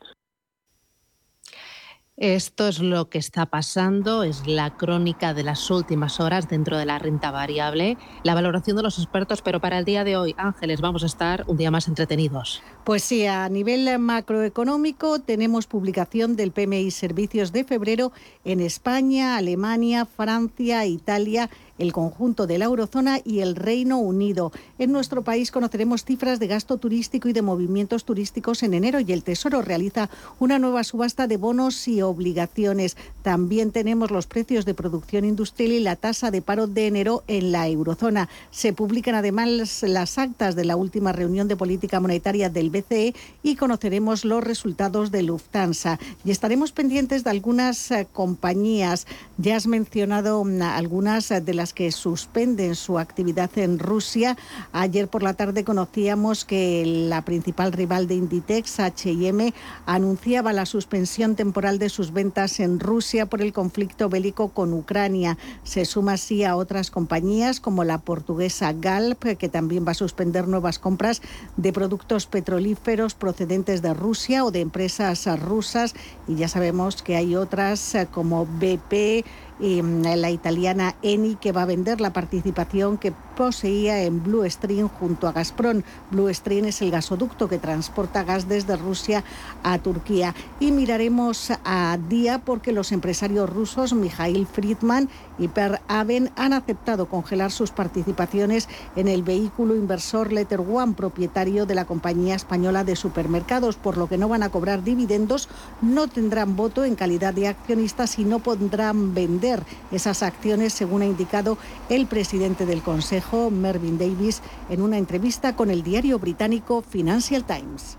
[2.18, 6.84] esto es lo que está pasando, es la crónica de las últimas horas dentro de
[6.84, 10.82] la renta variable, la valoración de los expertos, pero para el día de hoy, Ángeles,
[10.82, 12.62] vamos a estar un día más entretenidos.
[12.84, 18.12] Pues sí, a nivel macroeconómico tenemos publicación del PMI Servicios de febrero
[18.44, 21.48] en España, Alemania, Francia, Italia
[21.82, 24.52] el conjunto de la eurozona y el Reino Unido.
[24.78, 29.12] En nuestro país conoceremos cifras de gasto turístico y de movimientos turísticos en enero y
[29.12, 32.96] el Tesoro realiza una nueva subasta de bonos y obligaciones.
[33.22, 37.50] También tenemos los precios de producción industrial y la tasa de paro de enero en
[37.52, 38.28] la eurozona.
[38.50, 43.56] Se publican además las actas de la última reunión de política monetaria del BCE y
[43.56, 45.98] conoceremos los resultados de Lufthansa.
[46.24, 49.06] Y estaremos pendientes de algunas eh, compañías.
[49.36, 54.36] Ya has mencionado mm, algunas de las que suspenden su actividad en Rusia.
[54.72, 59.52] Ayer por la tarde conocíamos que la principal rival de Inditex, H&M,
[59.86, 65.38] anunciaba la suspensión temporal de sus ventas en Rusia por el conflicto bélico con Ucrania.
[65.64, 70.48] Se suma así a otras compañías como la portuguesa Galp, que también va a suspender
[70.48, 71.22] nuevas compras
[71.56, 75.94] de productos petrolíferos procedentes de Rusia o de empresas rusas.
[76.28, 79.24] Y ya sabemos que hay otras eh, como BP,
[79.62, 84.88] mm, la italiana Eni, que va a vender la participación que poseía en Blue Stream
[84.88, 85.82] junto a Gazprom.
[86.10, 89.24] Blue Stream es el gasoducto que transporta gas desde Rusia
[89.62, 90.34] a Turquía.
[90.60, 97.06] Y miraremos a día porque los empresarios rusos Mikhail Friedman y Per Aven han aceptado
[97.06, 102.96] congelar sus participaciones en el vehículo inversor Letter One, propietario de la compañía española de
[102.96, 105.48] supermercados, por lo que no van a cobrar dividendos,
[105.80, 109.51] no tendrán voto en calidad de accionistas y no podrán vender
[109.90, 115.70] esas acciones, según ha indicado el presidente del Consejo, Mervyn Davis, en una entrevista con
[115.70, 117.98] el diario británico Financial Times.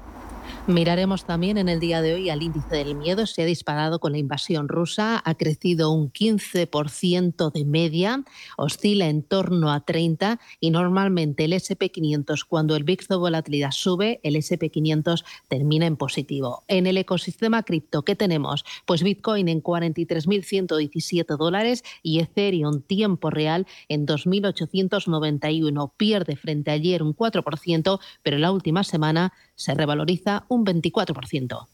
[0.66, 3.26] Miraremos también en el día de hoy al índice del miedo.
[3.26, 8.24] Se ha disparado con la invasión rusa, ha crecido un 15% de media,
[8.56, 14.22] oscila en torno a 30 y normalmente el SP500, cuando el VIX de volatilidad sube,
[14.24, 16.64] el SP500 termina en positivo.
[16.70, 18.64] En el ecosistema cripto, ¿qué tenemos?
[18.86, 25.92] Pues Bitcoin en 43.117 dólares y Ethereum tiempo real en 2.891.
[25.98, 31.68] Pierde frente a ayer un 4%, pero la última semana se revaloriza un 24%.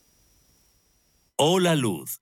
[1.37, 2.21] Hola Luz,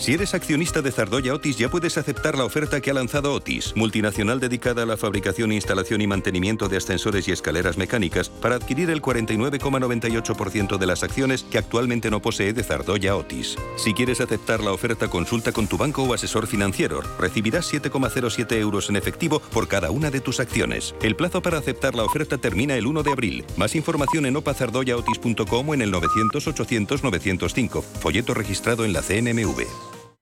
[0.00, 3.74] Si eres accionista de Zardoya Otis ya puedes aceptar la oferta que ha lanzado Otis,
[3.76, 8.88] multinacional dedicada a la fabricación, instalación y mantenimiento de ascensores y escaleras mecánicas, para adquirir
[8.88, 13.56] el 49,98% de las acciones que actualmente no posee de Zardoya Otis.
[13.76, 17.02] Si quieres aceptar la oferta, consulta con tu banco o asesor financiero.
[17.18, 20.94] Recibirás 7,07 euros en efectivo por cada una de tus acciones.
[21.02, 23.44] El plazo para aceptar la oferta termina el 1 de abril.
[23.58, 27.82] Más información en opazardoyaotis.com o en el 900 800 905.
[27.82, 29.89] Folleto registrado en la CNMV.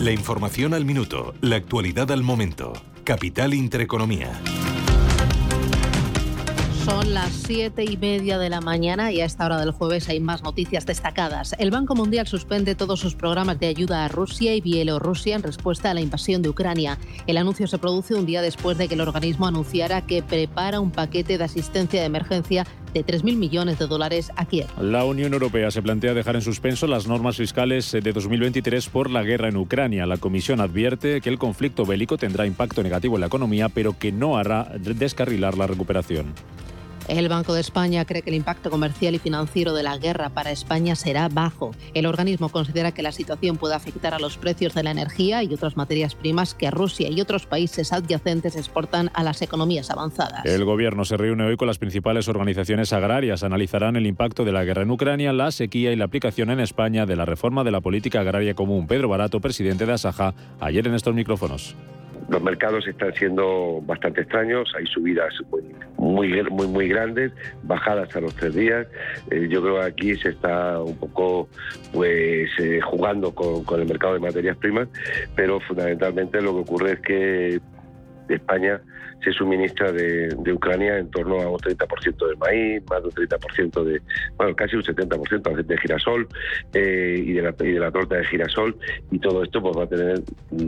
[0.00, 2.72] La información al minuto, la actualidad al momento.
[3.02, 4.30] Capital Intereconomía.
[6.84, 10.20] Son las siete y media de la mañana y a esta hora del jueves hay
[10.20, 11.56] más noticias destacadas.
[11.58, 15.90] El Banco Mundial suspende todos sus programas de ayuda a Rusia y Bielorrusia en respuesta
[15.90, 16.96] a la invasión de Ucrania.
[17.26, 20.92] El anuncio se produce un día después de que el organismo anunciara que prepara un
[20.92, 22.64] paquete de asistencia de emergencia
[22.98, 24.66] de 3.000 millones de dólares a Kiev.
[24.80, 29.22] La Unión Europea se plantea dejar en suspenso las normas fiscales de 2023 por la
[29.22, 30.06] guerra en Ucrania.
[30.06, 34.10] La Comisión advierte que el conflicto bélico tendrá impacto negativo en la economía, pero que
[34.10, 36.34] no hará descarrilar la recuperación.
[37.08, 40.50] El Banco de España cree que el impacto comercial y financiero de la guerra para
[40.50, 41.70] España será bajo.
[41.94, 45.54] El organismo considera que la situación puede afectar a los precios de la energía y
[45.54, 50.44] otras materias primas que Rusia y otros países adyacentes exportan a las economías avanzadas.
[50.44, 53.42] El gobierno se reúne hoy con las principales organizaciones agrarias.
[53.42, 57.06] Analizarán el impacto de la guerra en Ucrania, la sequía y la aplicación en España
[57.06, 58.86] de la reforma de la política agraria común.
[58.86, 61.74] Pedro Barato, presidente de Asaja, ayer en estos micrófonos
[62.28, 65.34] los mercados están siendo bastante extraños, hay subidas
[65.96, 68.86] muy, muy, muy grandes, bajadas a los tres días.
[69.30, 71.48] Eh, yo creo que aquí se está un poco
[71.92, 74.88] pues eh, jugando con, con, el mercado de materias primas,
[75.34, 77.60] pero fundamentalmente lo que ocurre es que
[78.28, 78.80] España
[79.22, 83.84] se suministra de, Ucrania en torno a un 30% de maíz, más de un 30%
[83.84, 84.02] de,
[84.36, 86.28] bueno, casi un 70% de girasol
[86.72, 88.76] eh, y, de la, y de la torta de girasol
[89.10, 90.22] y todo esto pues va a tener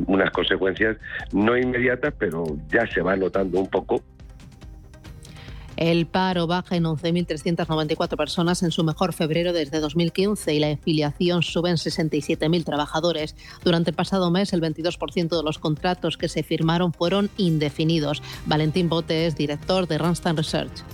[0.07, 0.97] unas consecuencias
[1.33, 4.03] no inmediatas, pero ya se va notando un poco
[5.81, 11.43] el paro baja en 11.394 personas en su mejor febrero desde 2015 y la afiliación
[11.43, 13.35] sube en 67.000 trabajadores.
[13.65, 18.23] Durante el pasado mes, el 22% de los contratos que se firmaron fueron indefinidos.
[18.45, 20.85] Valentín Bote es director de Randstad Research.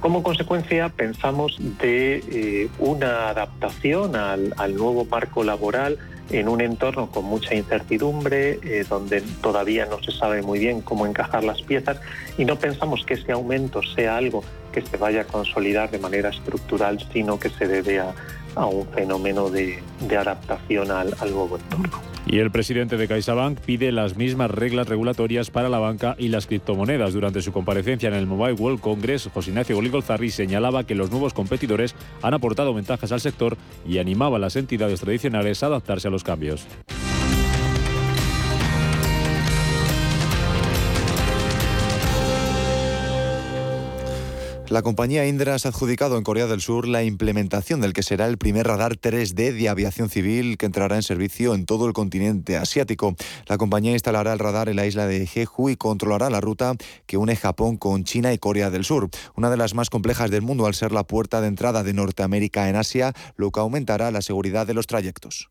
[0.00, 5.98] Como consecuencia, pensamos de eh, una adaptación al, nuevo marco laboral
[6.30, 11.06] en un entorno con mucha incertidumbre, eh, donde todavía no se sabe muy bien cómo
[11.06, 12.00] encajar las piezas
[12.38, 16.30] y no pensamos que ese aumento sea algo que se vaya a consolidar de manera
[16.30, 18.14] estructural, sino que se debe a,
[18.66, 19.82] un fenómeno de,
[20.16, 22.11] adaptación al nuevo entorno.
[22.32, 26.46] Y el presidente de CaixaBank pide las mismas reglas regulatorias para la banca y las
[26.46, 27.12] criptomonedas.
[27.12, 31.34] Durante su comparecencia en el Mobile World Congress, José Ignacio Goligolzarri señalaba que los nuevos
[31.34, 36.10] competidores han aportado ventajas al sector y animaba a las entidades tradicionales a adaptarse a
[36.10, 36.66] los cambios.
[44.72, 48.38] La compañía Indra ha adjudicado en Corea del Sur la implementación del que será el
[48.38, 53.14] primer radar 3D de aviación civil que entrará en servicio en todo el continente asiático.
[53.48, 57.18] La compañía instalará el radar en la isla de Jeju y controlará la ruta que
[57.18, 60.64] une Japón con China y Corea del Sur, una de las más complejas del mundo
[60.64, 64.66] al ser la puerta de entrada de Norteamérica en Asia, lo que aumentará la seguridad
[64.66, 65.50] de los trayectos.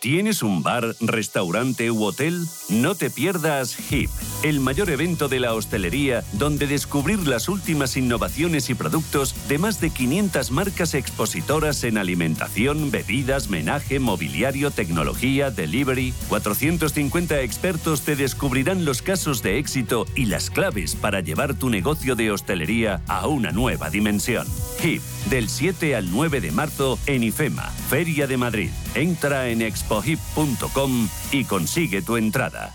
[0.00, 2.46] ¿Tienes un bar, restaurante u hotel?
[2.68, 4.08] No te pierdas HIP,
[4.44, 9.80] el mayor evento de la hostelería donde descubrir las últimas innovaciones y productos de más
[9.80, 16.14] de 500 marcas expositoras en alimentación, bebidas, menaje, mobiliario, tecnología, delivery.
[16.28, 22.14] 450 expertos te descubrirán los casos de éxito y las claves para llevar tu negocio
[22.14, 24.46] de hostelería a una nueva dimensión.
[24.80, 28.70] HIP, del 7 al 9 de marzo en IFEMA, Feria de Madrid.
[28.98, 32.74] Entra en Expo expohip.com y consigue tu entrada.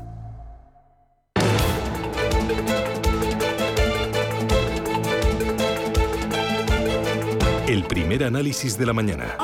[7.71, 9.37] El primer análisis de la mañana.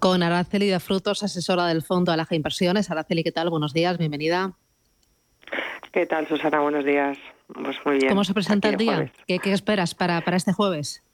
[0.00, 2.90] Con Araceli de Frutos, asesora del Fondo Alaja Inversiones.
[2.90, 3.50] Araceli, ¿qué tal?
[3.50, 4.54] Buenos días, bienvenida.
[5.92, 6.58] ¿Qué tal, Susana?
[6.58, 7.16] Buenos días.
[7.46, 8.08] Pues muy bien.
[8.08, 9.12] ¿Cómo se presenta el día?
[9.28, 11.04] ¿Qué, esperas para, para este jueves?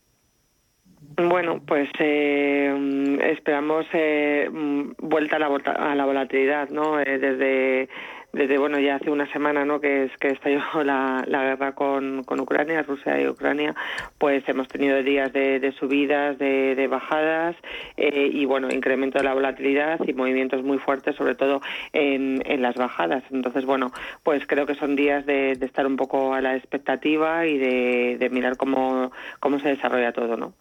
[1.18, 4.48] Bueno, pues eh, esperamos eh,
[4.96, 6.98] vuelta a la, a la volatilidad, ¿no?
[6.98, 7.90] Eh, desde
[8.32, 12.24] desde bueno ya hace una semana no que es que estalló la, la guerra con,
[12.24, 13.74] con, Ucrania Rusia y Ucrania
[14.18, 17.56] pues hemos tenido días de, subidas de, bajadas
[17.96, 21.60] eh, y bueno incremento de la volatilidad y movimientos muy fuertes sobre todo
[21.92, 23.22] en, en las bajadas.
[23.30, 27.58] Entonces bueno pues creo que son días de, estar un poco a la expectativa y
[27.58, 30.54] de, de mirar cómo cómo se desarrolla todo no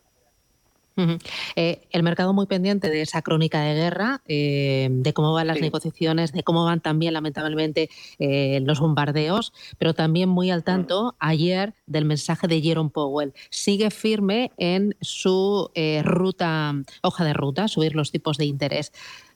[1.55, 5.61] eh, el mercado muy pendiente de esa crónica de guerra, eh, de cómo van las
[5.61, 7.89] negociaciones, de cómo van también lamentablemente
[8.19, 13.33] eh, los bombardeos, pero también muy al tanto ayer del mensaje de Jerome Powell.
[13.49, 15.71] Sigue firme en su
[16.03, 18.91] ruta, hoja de ruta, subir los tipos de interés.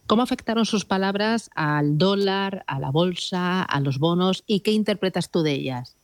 [0.05, 5.32] ¿Cómo afectaron sus palabras al dólar, a la bolsa, a los bonos y qué interpretas
[5.32, 5.95] tú de ellas?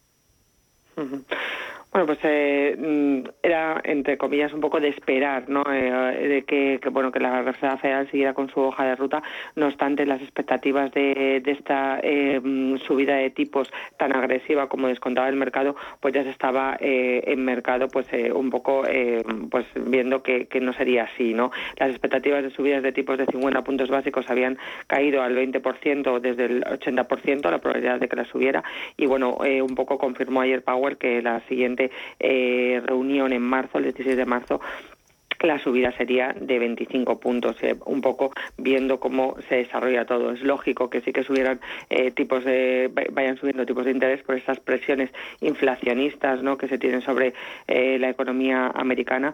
[1.91, 5.63] Bueno, pues eh, mm, era entre comillas un poco de esperar, ¿no?
[5.71, 9.23] Eh, de que, bueno que la Reserva Federal siguiera con su hoja de ruta.
[9.55, 15.29] No obstante, las expectativas de, esta eh, mm, subida de tipos tan agresiva como descontaba
[15.29, 18.83] el mercado, pues ya se estaba en mercado, pues un poco,
[19.49, 21.51] pues viendo que, no sería así, ¿no?
[21.77, 26.45] Las expectativas de subidas de tipos de 50 puntos básicos habían caído al 20% desde
[26.45, 28.63] el 80% la probabilidad de que la subiera
[28.97, 31.78] y bueno, un poco confirmó ayer Power que la siguiente
[32.19, 34.61] eh, reunión en marzo, el 16 de marzo,
[35.47, 40.31] la subida sería de 25 puntos, eh, un poco viendo cómo se desarrolla todo.
[40.31, 41.59] Es lógico que sí que subieran
[41.89, 45.11] eh, tipos de, vayan subiendo tipos de interés por esas presiones
[45.41, 46.57] inflacionistas ¿no?
[46.57, 47.33] que se tienen sobre
[47.67, 49.33] eh, la economía americana,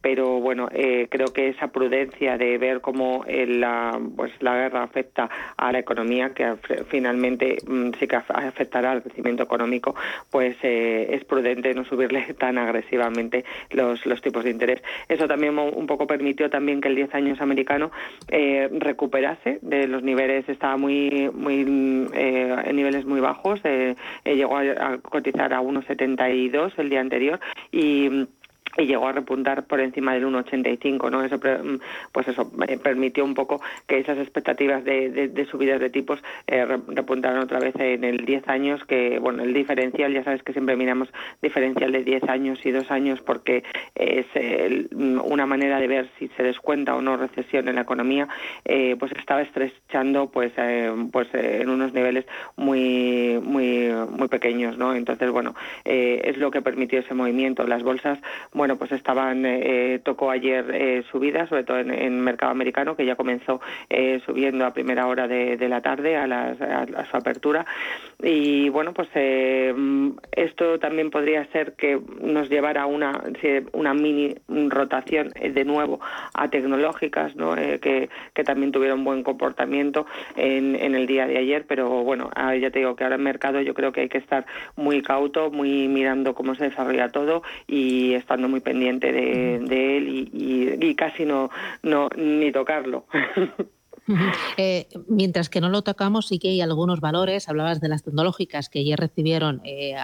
[0.00, 0.68] pero bueno,
[1.08, 6.30] creo que esa prudencia de ver cómo la, pues, la guerra afecta a la economía,
[6.30, 6.56] que
[6.88, 9.94] finalmente mm, sí que afectará al crecimiento económico,
[10.30, 15.86] pues es prudente no subirle tan agresivamente los, los tipos de interés eso también un
[15.86, 17.90] poco permitió también que el 10 años americano
[18.28, 23.94] eh, recuperase de los niveles, estaba muy, muy eh, en niveles muy bajos, eh,
[24.24, 27.40] llegó a, a cotizar a 1,72 el día anterior
[27.70, 28.26] y
[28.76, 31.22] y llegó a repuntar por encima del 1,85, ¿no?
[31.22, 31.78] Eso, mm,
[32.10, 32.50] pues eso
[32.82, 37.74] permitió un poco que esas expectativas de, de, subidas de tipos eh, repuntaran otra vez
[37.78, 41.08] en el 10 años, que, bueno, el diferencial, ya sabes que siempre miramos
[41.42, 43.62] diferencial de 10 años y 2 años porque
[43.94, 44.26] es
[44.90, 48.28] mm, una manera de ver si se descuenta o no recesión en la economía,
[48.64, 52.24] eh, pues estaba estrechando pues, eh, pues en unos niveles
[52.56, 54.94] muy, muy, muy pequeños, ¿no?
[54.94, 55.54] Entonces, bueno,
[55.84, 57.66] es lo que permitió ese movimiento.
[57.66, 58.18] Las bolsas,
[58.52, 63.04] bueno, pues estaban, eh, tocó ayer eh, subida, sobre todo en, el mercado americano, que
[63.04, 63.60] ya comenzó
[63.90, 67.64] eh, subiendo a primera hora de, la tarde a, a, su apertura.
[68.22, 69.08] Y bueno, pues
[70.32, 73.22] esto también podría ser que nos llevara a una,
[73.72, 76.00] una mini rotación de nuevo
[76.34, 77.54] a tecnológicas, ¿no?
[77.54, 80.06] que, que, también tuvieron buen comportamiento
[80.36, 83.22] en, en el día de ayer, pero bueno, ah, ya te digo que ahora en
[83.22, 84.46] mercado yo creo que hay que estar
[84.76, 90.94] muy cauto, muy mirando cómo se desarrolla todo y estando muy pendiente de, él y,
[90.94, 91.50] casi no,
[91.82, 93.06] no ni tocarlo.
[94.56, 97.48] Eh, mientras que no lo tocamos, sí que hay algunos valores.
[97.48, 99.94] Hablabas de las tecnológicas que ya recibieron eh,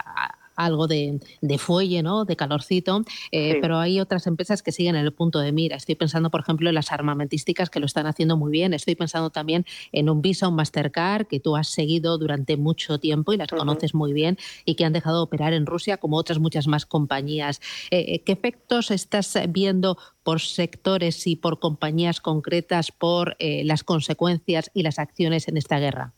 [0.59, 1.21] algo de,
[1.57, 2.25] fuelle, ¿no?
[2.25, 5.77] de calorcito, eh, pero hay otras empresas que siguen en el punto de mira.
[5.77, 8.75] Estoy pensando, por ejemplo, en las armamentísticas que lo están haciendo muy bien.
[8.75, 13.33] Estoy pensando también en un Visa, un Mastercard que tú has seguido durante mucho tiempo
[13.33, 16.41] y las conoces muy bien y que han dejado de operar en Rusia como otras
[16.41, 17.61] muchas más compañías.
[17.93, 24.71] Eh, eh, ¿Qué efectos estás viendo por sectores y por compañías concretas por las consecuencias
[24.75, 26.18] y las acciones en esta guerra?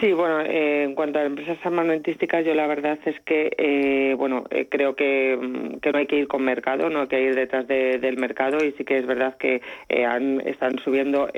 [0.00, 4.44] Sí, bueno, eh, en cuanto a empresas armamentísticas, yo la verdad es que, eh, bueno,
[4.50, 7.34] eh, creo que, mm, que, no hay que ir con mercado, no hay que ir
[7.34, 9.60] detrás del mercado y sí que es verdad que
[10.06, 11.28] han, están subiendo,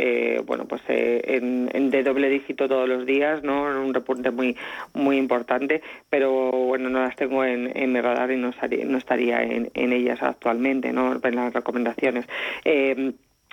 [0.44, 3.62] bueno, pues en, de doble dígito todos los días, ¿no?
[3.62, 4.56] Un repunte muy
[4.92, 8.50] muy importante, pero bueno, no las tengo en, mi radar y no,
[8.86, 11.18] no estaría en, en, ellas actualmente, ¿no?
[11.22, 12.26] En las recomendaciones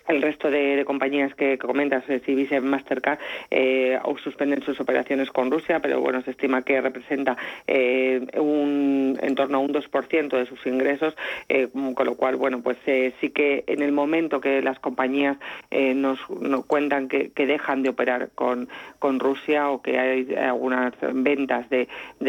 [0.07, 3.19] el resto de, compañías que, comentas, eh, Visa y Mastercard,
[3.51, 7.37] eh, suspenden sus operaciones con Rusia, pero bueno, se estima que representa
[7.67, 11.15] eh, un, en torno a un 2% de sus ingresos,
[11.49, 15.37] eh, con lo cual, bueno, pues sí que en el momento que las compañías
[15.71, 16.19] nos,
[16.67, 18.67] cuentan que, dejan de operar con,
[18.99, 21.87] con Rusia o que hay algunas ventas de,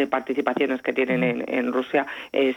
[0.08, 2.06] participaciones que tienen en, Rusia,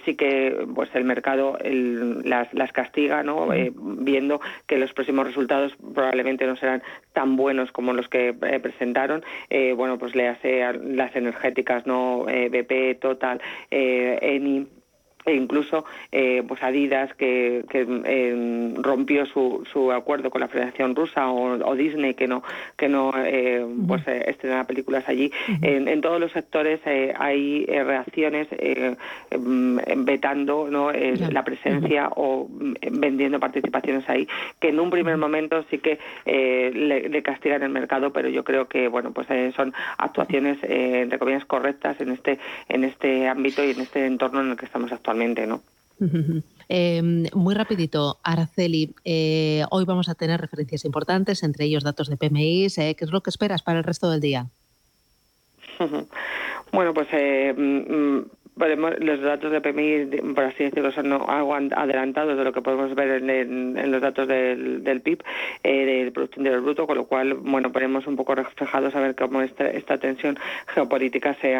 [0.05, 3.49] sí que pues el mercado las, las castiga, ¿no?
[3.76, 4.93] viendo que los
[5.26, 6.82] resultados probablemente no serán
[7.14, 9.24] tan buenos como los que eh, presentaron.
[9.49, 14.68] Eh, bueno, pues le hace las energéticas, no eh, BP, Total, ENI
[15.26, 21.30] e incluso eh, pues Adidas que, eh, rompió su, su, acuerdo con la Federación Rusa
[21.30, 22.43] o, Disney que no
[22.78, 25.32] que no eh, pues estrena películas allí.
[25.61, 28.47] En, todos los sectores hay reacciones
[29.38, 34.28] mm, vetando no la presencia o mm, vendiendo participaciones ahí
[34.59, 38.88] que en un primer momento sí que le, castigan el mercado pero yo creo que
[38.88, 44.05] bueno pues son actuaciones entre comillas correctas en este en este ámbito y en este
[44.05, 45.62] entorno en el que estamos actuando ¿no?
[46.74, 52.16] Em, muy rapidito, Araceli, eh, hoy vamos a tener referencias importantes, entre ellos datos de
[52.16, 52.68] PMI.
[52.78, 54.47] Eh, ¿Qué es lo que esperas para el resto del día?
[56.74, 57.09] Bueno, pues
[58.60, 62.62] eh, mm, los datos de PMI, por así decirlo, son algo adelantados de lo que
[62.62, 65.24] podemos ver en, los datos del, del PIB,
[65.64, 69.16] eh, del Producto Interior Bruto, con lo cual, bueno, veremos un poco reflejados a ver
[69.16, 70.38] cómo esta, esta tensión
[70.68, 71.58] geopolítica se,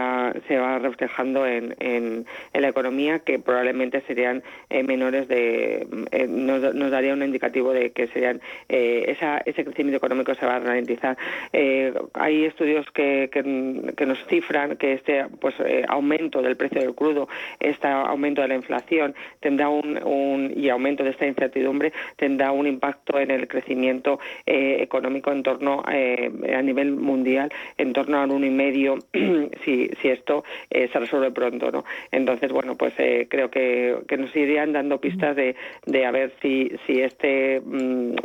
[0.48, 6.76] se va reflejando en, en, la economía, que probablemente serían eh, menores de, eh, nos,
[6.76, 11.18] nos, daría un indicativo de que serían, esa, ese crecimiento económico se va a ralentizar.
[12.14, 15.56] hay estudios que, que, nos cifran que este pues
[15.88, 17.28] aumento del precio del crudo,
[17.60, 22.68] este aumento de la inflación tendrá un, un y aumento de esta incertidumbre tendrá un
[22.68, 28.44] impacto en el crecimiento económico en torno eh, a nivel mundial en torno a un
[28.44, 28.98] y medio
[29.66, 31.86] si, si esto eh, se resuelve pronto, ¿no?
[32.12, 36.34] Entonces, bueno, pues eh, creo que, que, nos irían dando pistas de, de a ver
[36.42, 38.16] si, si este mm,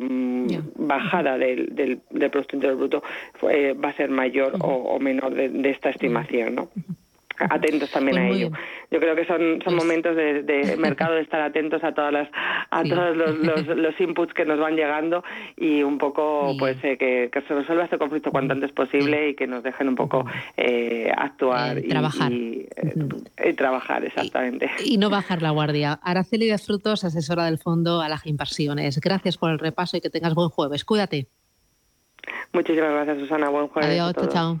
[0.00, 0.46] mm,
[0.76, 2.00] bajada del, del,
[2.30, 3.02] Producto Interior Bruto
[3.42, 6.68] va a ser mayor o, menor de, de esta estimación, ¿no?
[7.50, 8.50] Atentos también pues a ello.
[8.90, 12.28] Yo creo que son, son pues momentos de, mercado de estar atentos a todas las
[12.70, 15.24] a todos los, los, inputs que nos van llegando
[15.56, 19.46] y un poco pues eh, que, se resuelva este conflicto cuanto antes posible y que
[19.46, 20.24] nos dejen un poco
[20.56, 22.32] eh, actuar y trabajar.
[22.32, 22.68] Y,
[23.36, 24.70] eh, trabajar exactamente.
[24.84, 25.98] Y, no bajar la guardia.
[26.02, 29.00] Araceli de Frutos, asesora del fondo Alaja Inversiones.
[29.00, 30.84] Gracias por el repaso y que tengas buen jueves.
[30.84, 31.28] Cuídate.
[32.52, 33.48] Muchísimas gracias, Susana.
[33.48, 33.90] Buen jueves.
[33.90, 34.60] Adiós, chao.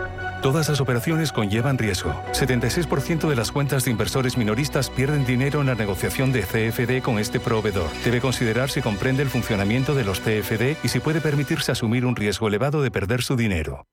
[0.41, 2.15] Todas las operaciones conllevan riesgo.
[2.31, 7.19] 76% de las cuentas de inversores minoristas pierden dinero en la negociación de CFD con
[7.19, 7.87] este proveedor.
[8.03, 12.15] Debe considerar si comprende el funcionamiento de los CFD y si puede permitirse asumir un
[12.15, 13.85] riesgo elevado de perder su dinero.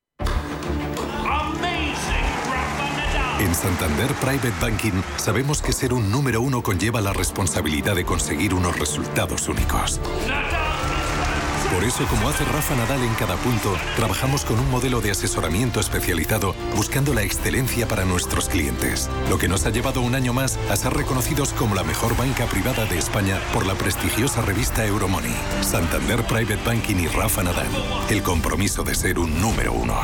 [3.40, 8.55] En Santander Private Banking sabemos que ser un número uno conlleva la responsabilidad de conseguir
[8.55, 10.01] unos resultados únicos.
[11.72, 15.80] Por eso, como hace Rafa Nadal en cada punto, trabajamos con un modelo de asesoramiento
[15.80, 20.58] especializado buscando la excelencia para nuestros clientes, lo que nos ha llevado un año más
[20.70, 25.34] a ser reconocidos como la mejor banca privada de España por la prestigiosa revista Euromoney.
[25.60, 27.68] Santander Private Banking y Rafa Nadal,
[28.08, 29.94] el compromiso de ser un número uno.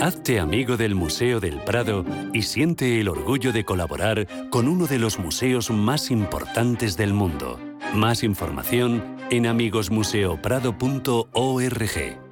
[0.00, 4.98] Hazte amigo del Museo del Prado y siente el orgullo de colaborar con uno de
[4.98, 7.60] los museos más importantes del mundo.
[7.94, 12.31] Más información en amigosmuseoprado.org.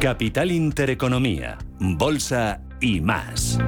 [0.00, 3.58] Capital Intereconomía, Bolsa y más.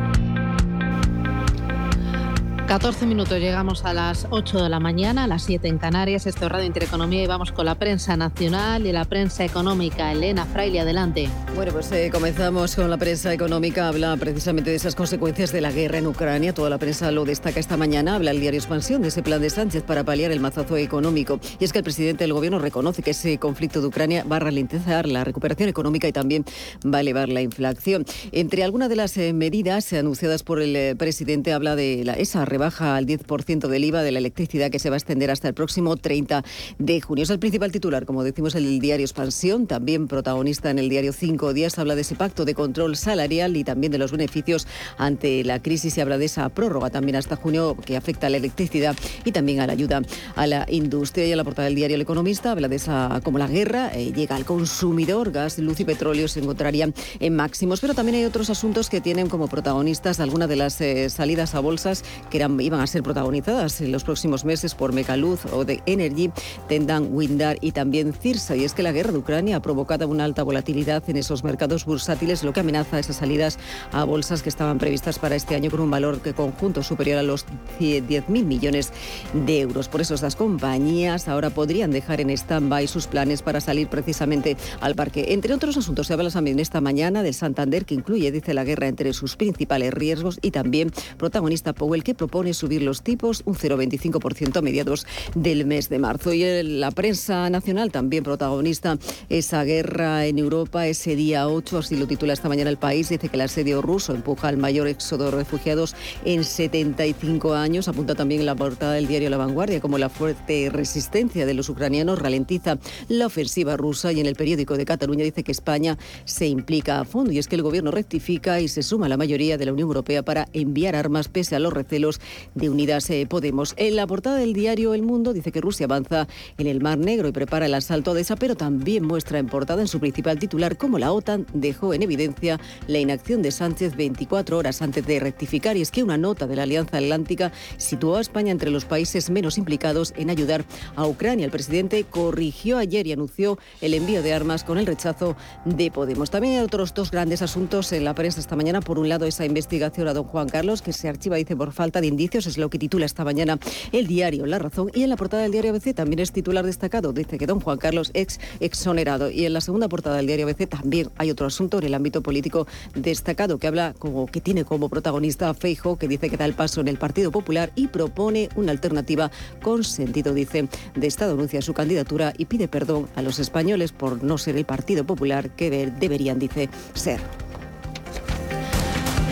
[2.69, 6.45] 14 minutos, llegamos a las 8 de la mañana, a las 7 en Canarias, esto
[6.45, 10.13] es Radio Intereconomía y vamos con la prensa nacional y la prensa económica.
[10.13, 11.31] Elena Fraile, adelante.
[11.55, 15.73] Bueno, pues eh, comenzamos con la prensa económica, habla precisamente de esas consecuencias de la
[15.73, 19.09] guerra en Ucrania, toda la prensa lo destaca esta mañana, habla el diario Expansión de
[19.09, 22.35] ese plan de Sánchez para paliar el mazazo económico y es que el presidente del
[22.35, 26.45] gobierno reconoce que ese conflicto de Ucrania va a ralentizar la recuperación económica y también
[26.85, 28.05] va a elevar la inflación.
[28.31, 32.45] Entre algunas de las eh, medidas anunciadas por el eh, presidente habla de la, esa
[32.59, 35.55] baja al 10% del IVA de la electricidad que se va a extender hasta el
[35.55, 36.45] próximo 30
[36.79, 37.25] de junio.
[37.25, 41.53] Es el principal titular, como decimos, el diario Expansión, también protagonista en el diario Cinco
[41.53, 45.63] Días, habla de ese pacto de control salarial y también de los beneficios ante la
[45.63, 49.33] crisis y habla de esa prórroga también hasta junio que afecta a la electricidad y
[49.33, 50.03] también a la ayuda
[50.35, 51.27] a la industria.
[51.27, 54.13] Y a la portada del diario El Economista habla de esa, como la guerra eh,
[54.13, 58.51] llega al consumidor, gas, luz y petróleo se encontrarían en máximos, pero también hay otros
[58.51, 62.81] asuntos que tienen como protagonistas algunas de las eh, salidas a bolsas que eran iban
[62.81, 66.31] a ser protagonizadas en los próximos meses por Mecaluz o de Energy,
[66.69, 68.57] Tendan, Windar y también Cirsa.
[68.57, 71.85] Y es que la guerra de Ucrania ha provocado una alta volatilidad en esos mercados
[71.85, 73.59] bursátiles, lo que amenaza esas salidas
[73.93, 77.23] a bolsas que estaban previstas para este año con un valor que conjunto superior a
[77.23, 77.47] los
[77.81, 78.93] 10.000 millones
[79.33, 79.89] de euros.
[79.89, 84.95] Por eso estas compañías ahora podrían dejar en stand-by sus planes para salir precisamente al
[84.95, 85.33] parque.
[85.33, 88.89] Entre otros asuntos, se habla también esta mañana del Santander, que incluye, dice, la guerra
[88.89, 93.57] entre sus principales riesgos y también protagonista Powell, que propone propone subir los tipos un
[93.57, 96.33] 0,25% a mediados del mes de marzo.
[96.33, 98.97] Y la prensa nacional también protagonista
[99.29, 103.29] esa guerra en Europa ese día 8, así lo titula esta mañana el país, dice
[103.29, 107.89] que el asedio ruso empuja al mayor éxodo de refugiados en 75 años.
[107.89, 111.69] Apunta también en la portada del diario La Vanguardia como la fuerte resistencia de los
[111.69, 112.79] ucranianos ralentiza
[113.09, 117.05] la ofensiva rusa y en el periódico de Cataluña dice que España se implica a
[117.05, 119.73] fondo y es que el gobierno rectifica y se suma a la mayoría de la
[119.73, 122.21] Unión Europea para enviar armas pese a los recelos
[122.55, 123.75] de Unidas eh, Podemos.
[123.77, 127.29] En la portada del diario El Mundo dice que Rusia avanza en el Mar Negro
[127.29, 130.77] y prepara el asalto de esa, pero también muestra en portada en su principal titular
[130.77, 135.77] cómo la OTAN dejó en evidencia la inacción de Sánchez 24 horas antes de rectificar
[135.77, 139.31] y es que una nota de la Alianza Atlántica situó a España entre los países
[139.31, 140.65] menos implicados en ayudar
[140.97, 141.45] a Ucrania.
[141.45, 146.31] El presidente corrigió ayer y anunció el envío de armas con el rechazo de Podemos.
[146.31, 148.81] También hay otros dos grandes asuntos en la prensa esta mañana.
[148.81, 152.01] Por un lado, esa investigación a don Juan Carlos, que se archiva, dice, por falta
[152.01, 153.61] de indicios, es lo que titula esta mañana
[153.93, 154.91] el diario La Razón.
[154.93, 157.79] Y en la portada del diario ABC también es titular destacado, dice que don Juan
[157.79, 159.31] Carlos ex exonerado.
[159.31, 162.21] Y en la segunda portada del diario ABC también hay otro asunto en el ámbito
[162.23, 166.45] político destacado que habla como que tiene como protagonista a Feijo, que dice que da
[166.45, 169.31] el paso en el Partido Popular y propone una alternativa
[169.63, 174.25] con sentido, dice, de Estado anuncia su candidatura y pide perdón a los españoles por
[174.25, 177.21] no ser el Partido Popular que deberían, dice, ser.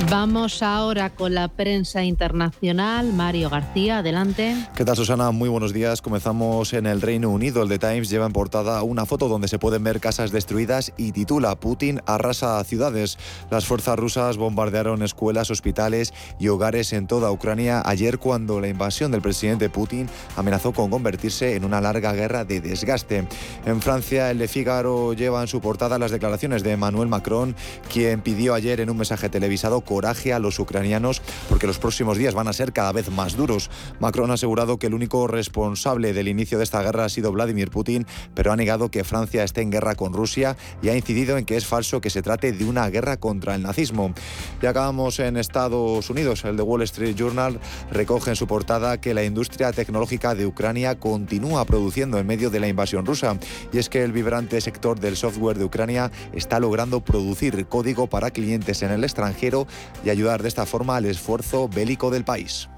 [0.08, 3.12] Vamos ahora con la prensa internacional.
[3.12, 4.54] Mario García, adelante.
[4.76, 5.32] ¿Qué tal, Susana?
[5.32, 6.00] Muy buenos días.
[6.00, 7.60] Comenzamos en el Reino Unido.
[7.64, 11.10] El The Times lleva en portada una foto donde se pueden ver casas destruidas y
[11.10, 13.18] titula Putin arrasa ciudades.
[13.50, 19.10] Las fuerzas rusas bombardearon escuelas, hospitales y hogares en toda Ucrania ayer cuando la invasión
[19.10, 23.26] del presidente Putin amenazó con convertirse en una larga guerra de desgaste.
[23.64, 27.56] En Francia, el Le Figaro lleva en su portada las declaraciones de Emmanuel Macron,
[27.92, 32.34] quien pidió ayer en un mensaje televisado coraje a los ucranianos porque los próximos días
[32.34, 33.70] van a ser cada vez más duros.
[33.98, 37.70] Macron ha asegurado que el único responsable del inicio de esta guerra ha sido Vladimir
[37.70, 41.46] Putin, pero ha negado que Francia esté en guerra con Rusia y ha incidido en
[41.46, 44.12] que es falso que se trate de una guerra contra el nazismo.
[44.60, 46.44] Y acabamos en Estados Unidos.
[46.44, 47.58] El The Wall Street Journal
[47.90, 52.60] recoge en su portada que la industria tecnológica de Ucrania continúa produciendo en medio de
[52.60, 53.38] la invasión rusa.
[53.72, 58.30] Y es que el vibrante sector del software de Ucrania está logrando producir código para
[58.30, 59.66] clientes en el extranjero
[60.04, 62.68] y ayudar de esta forma al esfuerzo bélico del país.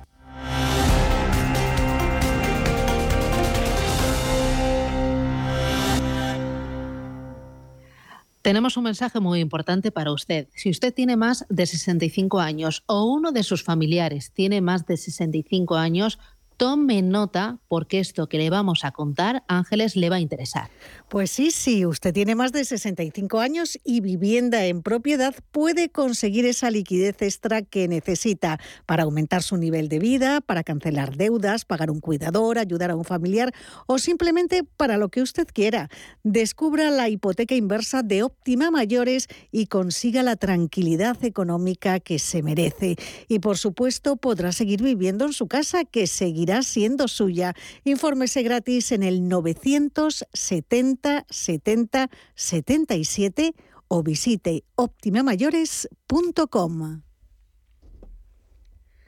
[8.49, 10.49] Tenemos un mensaje muy importante para usted.
[10.55, 14.97] Si usted tiene más de 65 años o uno de sus familiares tiene más de
[14.97, 16.19] 65 años,
[16.59, 20.69] Tome nota porque esto que le vamos a contar, Ángeles, le va a interesar.
[21.09, 26.47] Pues sí, sí, usted tiene más de 65 años y vivienda en propiedad puede conseguir
[26.47, 31.93] esa liquidez extra que necesita para aumentar su nivel de vida, para cancelar deudas, pagar
[31.93, 33.55] un cuidador, ayudar a un familiar
[33.87, 35.89] o simplemente para lo que usted quiera.
[36.25, 42.97] Descubra la hipoteca inversa de Óptima Mayores y consiga la tranquilidad económica que se merece.
[43.29, 47.55] Y por supuesto podrá seguir viviendo en su casa que seguirá siendo suya.
[47.85, 53.55] Infórmese gratis en el 970 70 77
[53.89, 57.03] o visite optimamayores.com.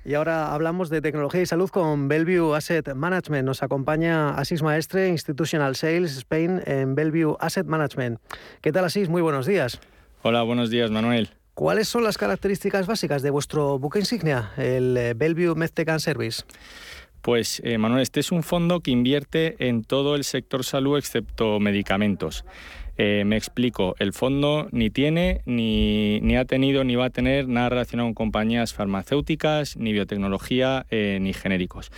[0.03, 3.45] Y ahora hablamos de tecnología y salud con Bellevue Asset Management.
[3.45, 8.19] Nos acompaña Asís Maestre, Institutional Sales Spain en Bellevue Asset Management.
[8.63, 9.11] ¿Qué tal Asís?
[9.11, 9.79] Muy buenos días.
[10.23, 11.29] Hola, buenos días Manuel.
[11.53, 16.45] ¿Cuáles son las características básicas de vuestro buque insignia, el Bellevue Medtech Service?
[17.23, 21.61] Pues eh, Manuel, este es un fondo que invierte en todo el sector salud excepto
[21.61, 22.47] medicamentos.
[22.97, 27.49] Eh, me explico, el fondo ni tiene, ni, ni, ha tenido, ni va a tener
[27.49, 31.91] nada relacionado con compañías farmacéuticas, ni biotecnología, eh, ni genéricos.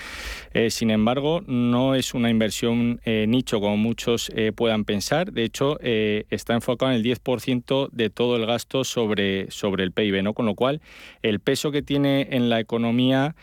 [0.68, 5.32] sin embargo, no es una inversión nicho como muchos puedan pensar.
[5.32, 10.22] De hecho, está enfocado en el 10% de todo el gasto sobre, sobre el PIB,
[10.22, 10.34] ¿no?
[10.34, 10.82] con lo cual
[11.22, 13.34] el peso que tiene en la economía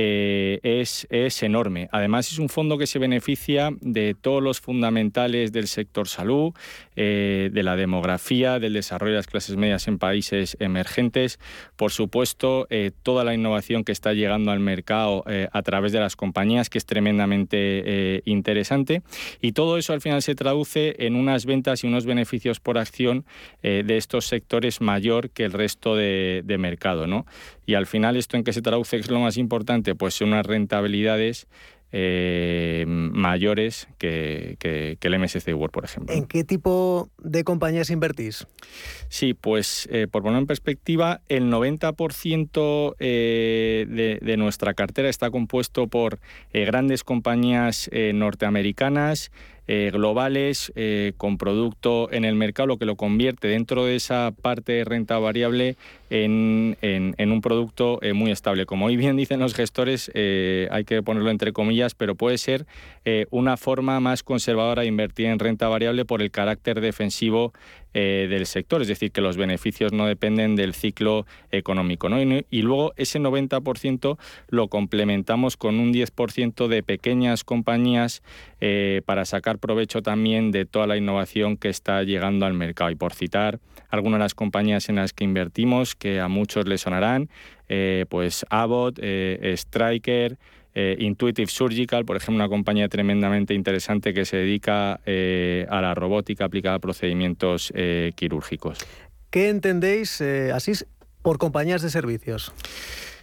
[0.00, 1.88] eh, es, es, enorme.
[1.90, 6.52] Además, es un fondo que se beneficia de todos los fundamentales del sector salud,
[6.94, 11.40] eh, de la demografía, del desarrollo de las clases medias en países emergentes,
[11.74, 16.14] por supuesto, eh, toda la innovación que está llegando al mercado a través de las
[16.14, 19.02] compañías, que es tremendamente interesante.
[19.40, 23.24] Y todo eso al final se traduce en unas ventas y unos beneficios por acción
[23.62, 27.06] de estos sectores mayor que el resto de, de mercado.
[27.06, 27.26] ¿no?
[27.66, 28.96] Y al final, ¿esto en qué se traduce?
[28.96, 29.87] ¿Qué es lo más importante?
[29.94, 31.46] Pues unas rentabilidades
[31.90, 34.58] eh, mayores que,
[35.00, 36.14] el MSCI World, por ejemplo.
[36.14, 38.46] ¿En qué tipo de compañías invertís?
[39.08, 45.30] Sí, pues eh, por poner en perspectiva, el 90% eh, de, de, nuestra cartera está
[45.30, 46.18] compuesto por
[46.52, 49.30] grandes compañías norteamericanas,
[49.70, 54.32] eh, globales eh, con producto en el mercado, lo que lo convierte dentro de esa
[54.40, 55.76] parte de renta variable
[56.08, 56.74] en,
[57.18, 58.64] un producto eh, muy estable.
[58.64, 62.64] Como hoy bien dicen los gestores, hay que ponerlo entre comillas, pero puede ser
[63.30, 67.52] una forma más conservadora de invertir en renta variable por el carácter defensivo
[68.00, 72.08] del sector, es decir, que los beneficios no dependen del ciclo económico.
[72.50, 74.18] Y, luego ese 90%
[74.48, 78.22] lo complementamos con un 10% de pequeñas compañías
[79.04, 82.90] para sacar provecho también de toda la innovación que está llegando al mercado.
[82.90, 86.82] Y por citar algunas de las compañías en las que invertimos, que a muchos les
[86.82, 87.28] sonarán,
[87.68, 90.38] eh, pues Abbott, eh, Striker,
[90.78, 96.44] eh, Intuitive Surgical, por ejemplo, una compañía tremendamente interesante que se dedica a la robótica
[96.44, 97.72] aplicada a procedimientos
[98.14, 98.78] quirúrgicos.
[99.30, 100.20] ¿Qué entendéis,
[100.54, 100.72] así,
[101.22, 102.52] por compañías de servicios?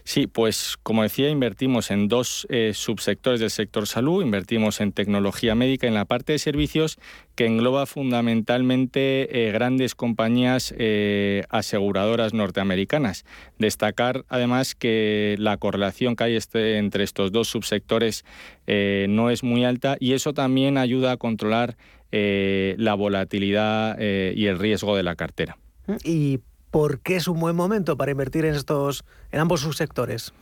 [0.08, 5.56] Sí, pues como decía, invertimos en dos eh, subsectores del sector salud, invertimos en tecnología
[5.56, 7.00] médica, en la parte de servicios
[7.34, 13.26] que engloba fundamentalmente eh, grandes compañías eh, aseguradoras norteamericanas.
[13.58, 18.26] Destacar además que la correlación que hay este, entre estos dos subsectores
[18.68, 21.78] no es muy alta y eso también ayuda a controlar
[22.12, 25.58] la volatilidad y el riesgo de la cartera.
[26.76, 30.34] ¿Por qué es un buen momento para invertir en estos, en ambos subsectores?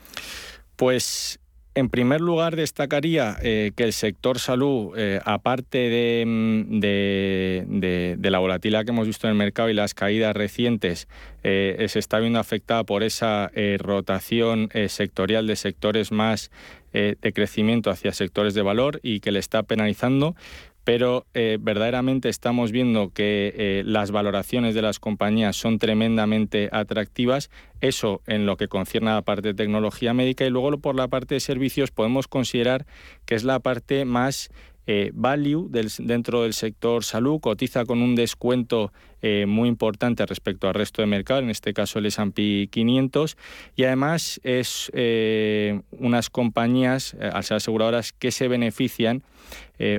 [0.75, 1.39] Pues
[1.75, 8.83] en primer lugar, destacaría eh, que el sector salud, eh, aparte mm, de, la volatilidad
[8.83, 11.07] que hemos visto en el mercado y las caídas recientes,
[11.43, 16.49] eh, se está viendo afectada por esa rotación sectorial de sectores más
[16.93, 20.35] de crecimiento hacia sectores de valor y que le está penalizando
[20.83, 27.49] pero eh, verdaderamente estamos viendo que eh, las valoraciones de las compañías son tremendamente atractivas,
[27.81, 31.07] eso en lo que concierne a la parte de tecnología médica y luego por la
[31.07, 32.85] parte de servicios podemos considerar
[33.25, 34.49] que es la parte más
[34.85, 40.73] eh, value dentro del sector salud, cotiza con un descuento eh, muy importante respecto al
[40.73, 43.37] resto del mercado, en este caso el S&P 500,
[43.77, 49.23] y además es eh, unas compañías, al ser aseguradoras, que se benefician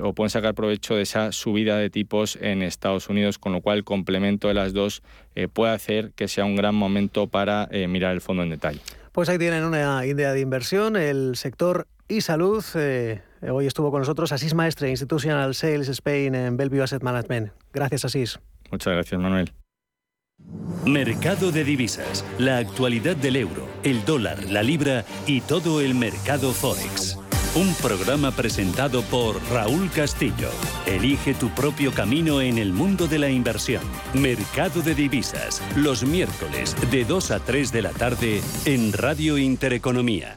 [0.03, 3.79] o pueden sacar provecho de esa subida de tipos en Estados Unidos, con lo cual
[3.79, 5.03] el complemento de las dos
[5.53, 8.81] puede hacer que sea un gran momento para mirar el fondo en detalle.
[9.13, 12.65] Pues ahí tienen una idea de inversión, el sector y salud.
[13.51, 17.53] Hoy estuvo con nosotros Asís Maestre, Institutional Sales Spain en Bellevue Asset Management.
[17.73, 18.39] Gracias, Asís.
[18.71, 19.53] Muchas gracias, Manuel.
[20.85, 26.53] Mercado de divisas, la actualidad del euro, el dólar, la libra y todo el mercado
[26.53, 27.19] forex.
[27.55, 30.51] Un programa presentado por Raúl Castillo.
[30.87, 33.83] Elige tu propio camino en el mundo de la inversión.
[34.13, 40.37] Mercado de divisas, los miércoles de 2 a 3 de la tarde en Radio Intereconomía.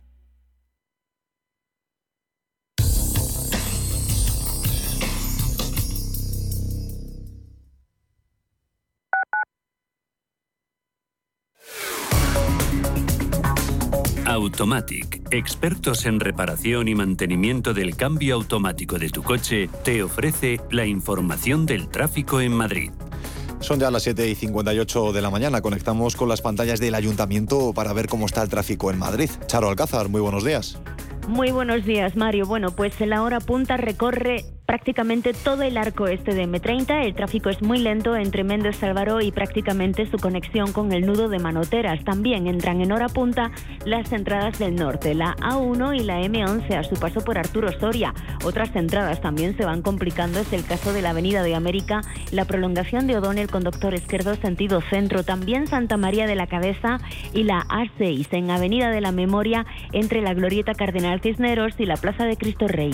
[14.51, 20.85] Automatic, expertos en reparación y mantenimiento del cambio automático de tu coche, te ofrece la
[20.85, 22.91] información del tráfico en Madrid.
[23.61, 25.61] Son ya las 7 y 58 de la mañana.
[25.61, 29.29] Conectamos con las pantallas del ayuntamiento para ver cómo está el tráfico en Madrid.
[29.47, 30.77] Charo Alcázar, muy buenos días.
[31.29, 32.45] Muy buenos días, Mario.
[32.45, 37.03] Bueno, pues la hora punta recorre prácticamente todo el arco este de M30.
[37.03, 41.27] El tráfico es muy lento entre Méndez Álvaro y prácticamente su conexión con el nudo
[41.27, 42.01] de Manoteras.
[42.05, 43.51] También entran en hora punta
[43.83, 48.13] las entradas del norte, la A1 y la M11 a su paso por Arturo Soria.
[48.45, 50.39] Otras entradas también se van complicando.
[50.39, 51.99] Es el caso de la Avenida de América,
[52.31, 55.23] la prolongación de O'Donnell conductor izquierdo sentido centro.
[55.23, 56.99] También Santa María de la Cabeza
[57.33, 61.97] y la A6 en Avenida de la Memoria entre la Glorieta Cardenal Cisneros y la
[61.97, 62.91] Plaza de Cristo Rey.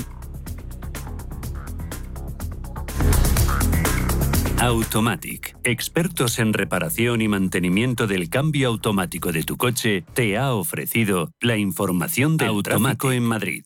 [4.59, 11.31] Automatic, expertos en reparación y mantenimiento del cambio automático de tu coche, te ha ofrecido
[11.39, 13.65] la información del Automático en Madrid.